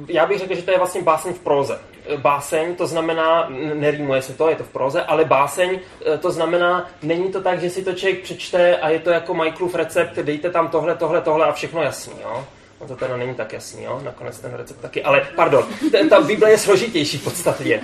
já 0.08 0.26
bych 0.26 0.38
řekl, 0.38 0.54
že 0.54 0.62
to 0.62 0.70
je 0.70 0.78
vlastně 0.78 1.02
báseň 1.02 1.32
v 1.32 1.38
proze. 1.38 1.78
Báseň 2.16 2.74
to 2.74 2.86
znamená, 2.86 3.48
nerýmuje 3.74 4.22
se 4.22 4.34
to, 4.34 4.48
je 4.48 4.56
to 4.56 4.64
v 4.64 4.68
proze, 4.68 5.02
ale 5.02 5.24
báseň 5.24 5.78
eh, 6.06 6.18
to 6.18 6.30
znamená, 6.32 6.90
není 7.02 7.32
to 7.32 7.42
tak, 7.42 7.60
že 7.60 7.70
si 7.70 7.84
to 7.84 7.92
člověk 7.92 8.22
přečte 8.22 8.76
a 8.76 8.88
je 8.88 8.98
to 8.98 9.10
jako 9.10 9.34
Michaelův 9.34 9.74
recept, 9.74 10.16
dejte 10.16 10.50
tam 10.50 10.68
tohle, 10.68 10.94
tohle, 10.94 11.20
tohle 11.20 11.46
a 11.46 11.52
všechno 11.52 11.82
jasný, 11.82 12.14
jo? 12.22 12.46
No 12.80 12.86
to 12.86 12.96
teda 12.96 13.16
není 13.16 13.34
tak 13.34 13.52
jasný, 13.52 13.84
jo? 13.84 14.00
Nakonec 14.04 14.40
ten 14.40 14.54
recept 14.54 14.80
taky, 14.80 15.02
ale 15.02 15.28
pardon, 15.36 15.64
ta 16.10 16.20
Bible 16.20 16.50
je 16.50 16.58
složitější 16.58 17.18
v 17.18 17.24
podstatě. 17.24 17.80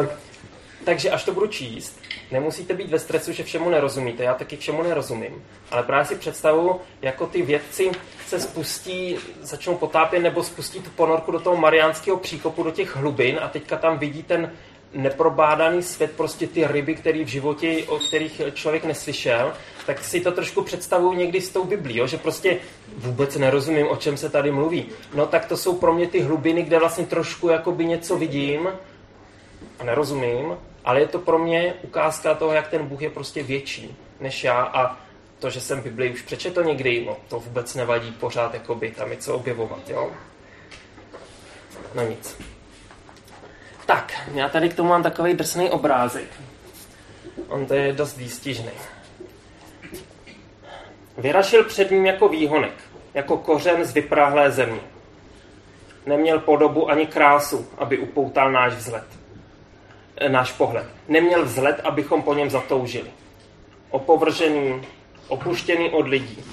Uh, 0.00 0.06
takže 0.84 1.10
až 1.10 1.24
to 1.24 1.32
budu 1.32 1.46
číst, 1.46 2.00
nemusíte 2.32 2.74
být 2.74 2.90
ve 2.90 2.98
stresu, 2.98 3.32
že 3.32 3.44
všemu 3.44 3.70
nerozumíte. 3.70 4.24
Já 4.24 4.34
taky 4.34 4.56
všemu 4.56 4.82
nerozumím. 4.82 5.44
Ale 5.70 5.82
právě 5.82 6.06
si 6.06 6.14
představu, 6.14 6.80
jako 7.02 7.26
ty 7.26 7.42
vědci 7.42 7.90
se 8.26 8.40
spustí, 8.40 9.16
začnou 9.40 9.76
potápět 9.76 10.20
nebo 10.20 10.42
spustí 10.42 10.80
tu 10.80 10.90
ponorku 10.90 11.32
do 11.32 11.40
toho 11.40 11.56
mariánského 11.56 12.16
příkopu, 12.16 12.62
do 12.62 12.70
těch 12.70 12.96
hlubin 12.96 13.38
a 13.42 13.48
teďka 13.48 13.76
tam 13.76 13.98
vidí 13.98 14.22
ten 14.22 14.52
neprobádaný 14.92 15.82
svět, 15.82 16.12
prostě 16.16 16.46
ty 16.46 16.66
ryby, 16.66 16.94
které 16.94 17.24
v 17.24 17.28
životě, 17.28 17.84
o 17.86 17.98
kterých 17.98 18.42
člověk 18.54 18.84
neslyšel, 18.84 19.52
tak 19.86 20.04
si 20.04 20.20
to 20.20 20.32
trošku 20.32 20.62
představuju 20.62 21.12
někdy 21.12 21.40
s 21.40 21.48
tou 21.50 21.64
Biblí, 21.64 21.96
jo? 21.96 22.06
že 22.06 22.16
prostě 22.16 22.58
vůbec 22.96 23.36
nerozumím, 23.36 23.88
o 23.88 23.96
čem 23.96 24.16
se 24.16 24.30
tady 24.30 24.50
mluví. 24.50 24.86
No 25.14 25.26
tak 25.26 25.46
to 25.46 25.56
jsou 25.56 25.74
pro 25.74 25.94
mě 25.94 26.06
ty 26.06 26.20
hlubiny, 26.20 26.62
kde 26.62 26.78
vlastně 26.78 27.06
trošku 27.06 27.48
jakoby 27.48 27.84
něco 27.84 28.16
vidím 28.16 28.68
a 29.78 29.84
nerozumím, 29.84 30.56
ale 30.90 31.00
je 31.00 31.08
to 31.08 31.18
pro 31.18 31.38
mě 31.38 31.74
ukázka 31.82 32.34
toho, 32.34 32.52
jak 32.52 32.68
ten 32.68 32.86
Bůh 32.86 33.02
je 33.02 33.10
prostě 33.10 33.42
větší 33.42 33.96
než 34.20 34.44
já 34.44 34.62
a 34.62 34.96
to, 35.38 35.50
že 35.50 35.60
jsem 35.60 35.82
Bibli 35.82 36.10
už 36.10 36.22
přečetl 36.22 36.64
někdy, 36.64 37.04
no 37.06 37.16
to 37.28 37.40
vůbec 37.40 37.74
nevadí, 37.74 38.12
pořád 38.12 38.54
jakoby 38.54 38.90
tam 38.90 39.10
je 39.10 39.16
co 39.16 39.34
objevovat, 39.34 39.90
jo. 39.90 40.10
No 41.94 42.02
nic. 42.02 42.38
Tak, 43.86 44.28
já 44.34 44.48
tady 44.48 44.68
k 44.68 44.74
tomu 44.74 44.88
mám 44.88 45.02
takový 45.02 45.34
drsný 45.34 45.70
obrázek. 45.70 46.28
On 47.48 47.66
to 47.66 47.74
je 47.74 47.92
dost 47.92 48.16
výstižný. 48.16 48.72
Vyrašil 51.18 51.64
před 51.64 51.90
ním 51.90 52.06
jako 52.06 52.28
výhonek, 52.28 52.74
jako 53.14 53.36
kořen 53.36 53.84
z 53.84 53.92
vypráhlé 53.92 54.50
země. 54.50 54.80
Neměl 56.06 56.38
podobu 56.38 56.90
ani 56.90 57.06
krásu, 57.06 57.68
aby 57.78 57.98
upoutal 57.98 58.52
náš 58.52 58.72
vzhled. 58.72 59.19
Náš 60.28 60.52
pohled. 60.52 60.86
Neměl 61.08 61.44
vzhled, 61.44 61.80
abychom 61.84 62.22
po 62.22 62.34
něm 62.34 62.50
zatoužili. 62.50 63.10
Opovržený, 63.90 64.82
opuštěný 65.28 65.90
od 65.90 66.08
lidí. 66.08 66.44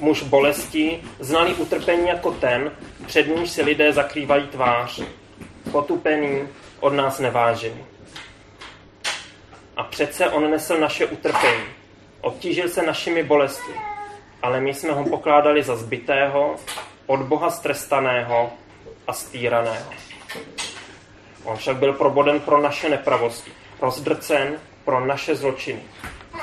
Muž 0.00 0.22
bolesti, 0.22 1.02
znalý 1.18 1.54
utrpení 1.54 2.08
jako 2.08 2.30
ten, 2.30 2.72
před 3.06 3.28
nímž 3.28 3.50
si 3.50 3.62
lidé 3.62 3.92
zakrývají 3.92 4.46
tvář. 4.46 5.02
Potupený, 5.72 6.48
od 6.80 6.92
nás 6.92 7.18
nevážený. 7.18 7.84
A 9.76 9.82
přece 9.84 10.30
on 10.30 10.50
nesl 10.50 10.78
naše 10.78 11.06
utrpení. 11.06 11.64
Obtížil 12.20 12.68
se 12.68 12.82
našimi 12.82 13.22
bolesti. 13.22 13.72
Ale 14.42 14.60
my 14.60 14.74
jsme 14.74 14.92
ho 14.92 15.04
pokládali 15.04 15.62
za 15.62 15.76
zbytého, 15.76 16.56
od 17.06 17.20
Boha 17.20 17.50
strestaného 17.50 18.50
a 19.06 19.12
stýraného. 19.12 19.90
On 21.44 21.56
však 21.56 21.76
byl 21.76 21.92
proboden 21.92 22.40
pro 22.40 22.60
naše 22.60 22.88
nepravosti, 22.88 23.52
rozdrcen 23.80 24.58
pro 24.84 25.06
naše 25.06 25.36
zločiny. 25.36 25.82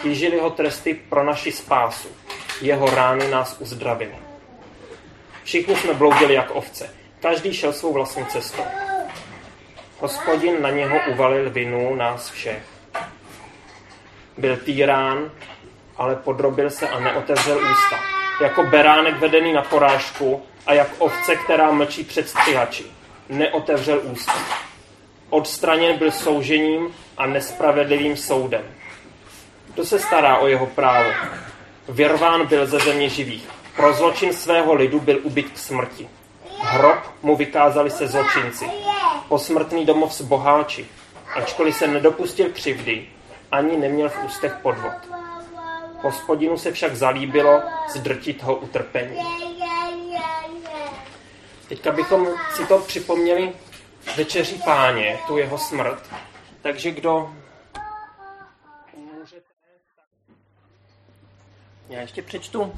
Tížili 0.02 0.40
ho 0.40 0.50
tresty 0.50 0.94
pro 0.94 1.24
naši 1.24 1.52
spásu. 1.52 2.08
Jeho 2.62 2.90
rány 2.90 3.28
nás 3.28 3.56
uzdravily. 3.60 4.16
Všichni 5.44 5.76
jsme 5.76 5.94
bloudili 5.94 6.34
jak 6.34 6.56
ovce. 6.56 6.90
Každý 7.20 7.54
šel 7.54 7.74
svou 7.74 7.94
vlastní 7.94 8.26
cestou. 8.26 8.64
Hospodin 10.00 10.62
na 10.62 10.70
něho 10.70 11.00
uvalil 11.12 11.50
vinu 11.50 11.96
nás 11.96 12.30
všech. 12.30 12.64
Byl 14.38 14.58
týrán, 14.58 15.32
ale 15.98 16.16
podrobil 16.16 16.70
se 16.70 16.90
a 16.90 17.00
neotevřel 17.00 17.58
ústa. 17.58 18.00
Jako 18.42 18.64
beránek 18.64 19.20
vedený 19.20 19.54
na 19.54 19.62
porážku 19.62 20.44
a 20.66 20.74
jak 20.74 20.88
ovce, 20.98 21.36
která 21.36 21.72
mlčí 21.72 22.04
před 22.04 22.30
střihači. 22.30 22.86
Neotevřel 23.30 24.02
ústa. 24.04 24.34
Odstraněn 25.30 25.98
byl 25.98 26.12
soužením 26.12 26.96
a 27.18 27.26
nespravedlivým 27.26 28.18
soudem. 28.18 28.62
Kdo 29.74 29.86
se 29.86 30.00
stará 30.00 30.38
o 30.38 30.48
jeho 30.48 30.66
právo? 30.66 31.10
Vyrván 31.90 32.48
byl 32.48 32.66
ze 32.66 32.80
země 32.80 33.10
živých. 33.10 33.50
Pro 33.76 33.94
zločin 33.94 34.34
svého 34.34 34.74
lidu 34.74 35.00
byl 35.00 35.20
ubyt 35.24 35.52
k 35.52 35.58
smrti. 35.58 36.10
Hrob 36.60 36.98
mu 37.24 37.36
vykázali 37.36 37.90
se 37.90 38.08
zločinci. 38.08 38.66
Posmrtný 39.30 39.86
domov 39.86 40.14
s 40.14 40.22
boháči. 40.22 40.86
Ačkoliv 41.36 41.76
se 41.76 41.88
nedopustil 41.88 42.50
křivdy, 42.50 43.06
ani 43.52 43.78
neměl 43.78 44.10
v 44.10 44.24
ústech 44.26 44.58
podvod. 44.62 44.94
Hospodinu 46.02 46.58
se 46.58 46.72
však 46.72 46.96
zalíbilo 46.96 47.62
zdrtit 47.90 48.44
ho 48.44 48.56
utrpení. 48.56 49.18
Teďka 51.70 51.92
bychom 51.92 52.28
si 52.56 52.66
to 52.66 52.78
připomněli 52.78 53.54
večeří 54.16 54.62
páně, 54.66 55.20
tu 55.28 55.38
jeho 55.38 55.58
smrt. 55.58 56.14
Takže 56.62 56.92
kdo 56.92 57.34
můžete... 58.96 59.42
Já 61.90 62.02
ještě 62.02 62.22
přečtu 62.22 62.74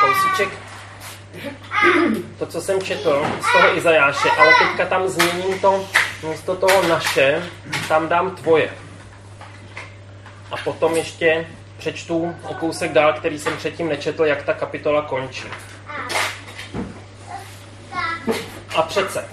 kousíček 0.00 0.48
to, 2.38 2.46
co 2.46 2.60
jsem 2.60 2.82
četl 2.82 3.26
z 3.40 3.52
toho 3.52 3.76
Izajáše, 3.76 4.30
ale 4.30 4.52
teďka 4.58 4.86
tam 4.86 5.08
změním 5.08 5.60
to, 5.60 5.88
místo 6.28 6.56
toho 6.56 6.88
naše, 6.88 7.50
tam 7.88 8.08
dám 8.08 8.36
tvoje. 8.36 8.70
A 10.50 10.56
potom 10.56 10.96
ještě 10.96 11.46
přečtu 11.76 12.34
o 12.48 12.54
kousek 12.54 12.92
dál, 12.92 13.12
který 13.12 13.38
jsem 13.38 13.56
předtím 13.56 13.88
nečetl, 13.88 14.24
jak 14.24 14.42
ta 14.42 14.54
kapitola 14.54 15.02
končí. 15.02 15.44
A 18.74 18.82
přece, 18.82 19.28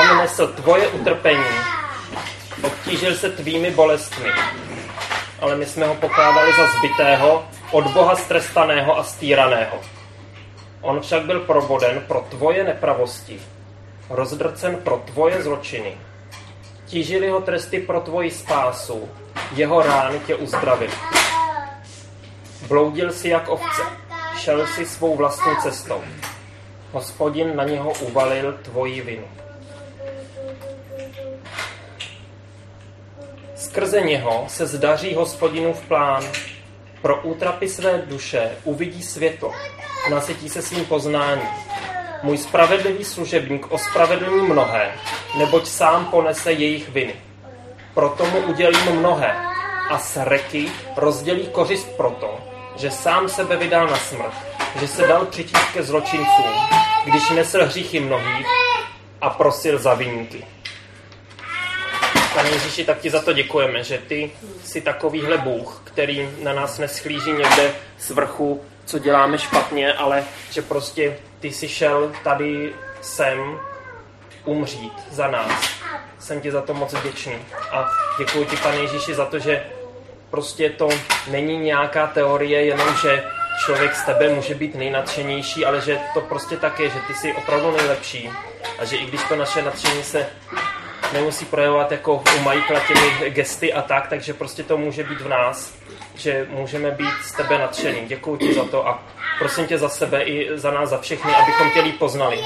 on 0.00 0.18
nesl 0.18 0.46
tvoje 0.46 0.88
utrpení, 0.88 1.44
obtížil 2.62 3.14
se 3.14 3.30
tvými 3.30 3.70
bolestmi, 3.70 4.28
ale 5.40 5.56
my 5.56 5.66
jsme 5.66 5.86
ho 5.86 5.94
pokládali 5.94 6.52
za 6.52 6.66
zbytého, 6.66 7.44
od 7.70 7.86
Boha 7.86 8.16
strestaného 8.16 8.98
a 8.98 9.04
stýraného. 9.04 9.80
On 10.80 11.00
však 11.00 11.22
byl 11.22 11.40
proboden 11.40 12.00
pro 12.00 12.20
tvoje 12.20 12.64
nepravosti, 12.64 13.42
rozdrcen 14.10 14.76
pro 14.76 14.96
tvoje 14.96 15.42
zločiny. 15.42 15.98
Tížili 16.86 17.28
ho 17.28 17.40
tresty 17.40 17.80
pro 17.80 18.00
tvoji 18.00 18.30
spásu, 18.30 19.08
jeho 19.54 19.82
rány 19.82 20.20
tě 20.20 20.34
uzdravili. 20.34 20.92
Bloudil 22.68 23.12
si 23.12 23.28
jak 23.28 23.48
ovce, 23.48 23.82
šel 24.38 24.66
si 24.66 24.86
svou 24.86 25.16
vlastní 25.16 25.52
cestou. 25.62 26.02
Hospodin 26.92 27.56
na 27.56 27.64
něho 27.64 27.92
uvalil 27.92 28.52
tvoji 28.52 29.00
vinu. 29.00 29.24
Skrze 33.56 34.00
něho 34.00 34.44
se 34.48 34.66
zdaří 34.66 35.14
hospodinův 35.14 35.80
plán. 35.80 36.24
Pro 37.02 37.22
útrapy 37.22 37.68
své 37.68 37.98
duše 37.98 38.50
uvidí 38.64 39.02
světlo 39.02 39.52
nasytí 40.10 40.48
se 40.48 40.62
svým 40.62 40.84
poznáním. 40.84 41.48
Můj 42.22 42.38
spravedlivý 42.38 43.04
služebník 43.04 43.72
ospravedlní 43.72 44.48
mnohé, 44.48 44.92
neboť 45.38 45.66
sám 45.66 46.04
ponese 46.04 46.52
jejich 46.52 46.88
viny. 46.88 47.14
Proto 47.94 48.26
mu 48.26 48.38
udělím 48.38 48.92
mnohé 48.92 49.34
a 49.90 49.98
s 49.98 50.24
reky 50.24 50.68
rozdělí 50.96 51.46
kořist 51.46 51.96
proto, 51.96 52.38
že 52.76 52.90
sám 52.90 53.28
sebe 53.28 53.56
vydal 53.56 53.86
na 53.86 53.96
smrt, 53.96 54.34
že 54.80 54.88
se 54.88 55.06
dal 55.06 55.26
přitíst 55.26 55.72
ke 55.72 55.82
zločincům, 55.82 56.54
když 57.10 57.30
nesl 57.30 57.64
hříchy 57.64 58.00
mnohých 58.00 58.46
a 59.20 59.30
prosil 59.30 59.78
za 59.78 59.94
výjimky. 59.94 60.44
Pane 62.34 62.50
Ježíši, 62.50 62.84
tak 62.84 62.98
ti 62.98 63.10
za 63.10 63.22
to 63.22 63.32
děkujeme, 63.32 63.84
že 63.84 63.98
ty 63.98 64.30
jsi 64.64 64.80
takovýhle 64.80 65.38
Bůh, 65.38 65.80
který 65.84 66.28
na 66.42 66.52
nás 66.52 66.78
neschlíží 66.78 67.32
někde 67.32 67.74
z 67.98 68.10
vrchu 68.10 68.60
co 68.88 68.98
děláme 68.98 69.38
špatně, 69.38 69.92
ale 69.92 70.24
že 70.50 70.62
prostě 70.62 71.16
ty 71.40 71.52
jsi 71.52 71.68
šel 71.68 72.12
tady 72.24 72.72
sem 73.00 73.58
umřít 74.44 74.92
za 75.10 75.28
nás. 75.28 75.70
Jsem 76.18 76.40
ti 76.40 76.50
za 76.50 76.62
to 76.62 76.74
moc 76.74 76.92
vděčný. 76.92 77.34
A 77.70 77.86
děkuji 78.18 78.44
ti, 78.44 78.56
pane 78.56 78.76
Ježíši, 78.76 79.14
za 79.14 79.24
to, 79.24 79.38
že 79.38 79.64
prostě 80.30 80.70
to 80.70 80.88
není 81.30 81.58
nějaká 81.58 82.06
teorie, 82.06 82.64
jenom 82.64 82.96
že 83.02 83.24
člověk 83.64 83.94
z 83.94 84.04
tebe 84.04 84.28
může 84.28 84.54
být 84.54 84.74
nejnadšenější, 84.74 85.64
ale 85.64 85.80
že 85.80 85.98
to 86.14 86.20
prostě 86.20 86.56
tak 86.56 86.80
je, 86.80 86.90
že 86.90 86.98
ty 87.06 87.14
jsi 87.14 87.32
opravdu 87.32 87.76
nejlepší. 87.76 88.30
A 88.78 88.84
že 88.84 88.96
i 88.96 89.06
když 89.06 89.22
to 89.22 89.36
naše 89.36 89.62
nadšení 89.62 90.02
se 90.02 90.26
nemusí 91.12 91.44
projevovat 91.44 91.92
jako 91.92 92.14
u 92.14 92.38
Michaela 92.38 92.80
těmi 92.88 93.30
gesty 93.30 93.72
a 93.72 93.82
tak, 93.82 94.08
takže 94.08 94.34
prostě 94.34 94.62
to 94.62 94.76
může 94.76 95.04
být 95.04 95.20
v 95.20 95.28
nás 95.28 95.78
že 96.18 96.46
můžeme 96.50 96.90
být 96.90 97.14
z 97.22 97.32
tebe 97.32 97.58
nadšený. 97.58 98.00
Děkuji 98.06 98.36
ti 98.36 98.54
za 98.54 98.64
to 98.64 98.88
a 98.88 99.02
prosím 99.38 99.66
tě 99.66 99.78
za 99.78 99.88
sebe 99.88 100.22
i 100.22 100.58
za 100.58 100.70
nás, 100.70 100.90
za 100.90 100.98
všechny, 100.98 101.34
abychom 101.34 101.70
tě 101.70 101.80
líp 101.80 101.98
poznali. 101.98 102.44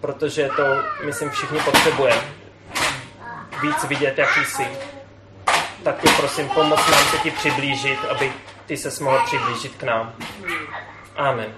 Protože 0.00 0.50
to, 0.56 0.64
myslím, 1.04 1.30
všichni 1.30 1.58
potřebujeme. 1.58 2.22
Víc 3.62 3.84
vidět, 3.84 4.18
jaký 4.18 4.44
jsi. 4.44 4.66
Tak 5.82 6.00
tě 6.02 6.08
prosím, 6.16 6.48
pomoc 6.48 6.80
nám 6.90 7.04
se 7.04 7.18
ti 7.18 7.30
přiblížit, 7.30 7.98
aby 8.10 8.32
ty 8.66 8.76
se 8.76 9.04
mohl 9.04 9.18
přiblížit 9.26 9.74
k 9.76 9.82
nám. 9.82 10.12
Amen. 11.16 11.54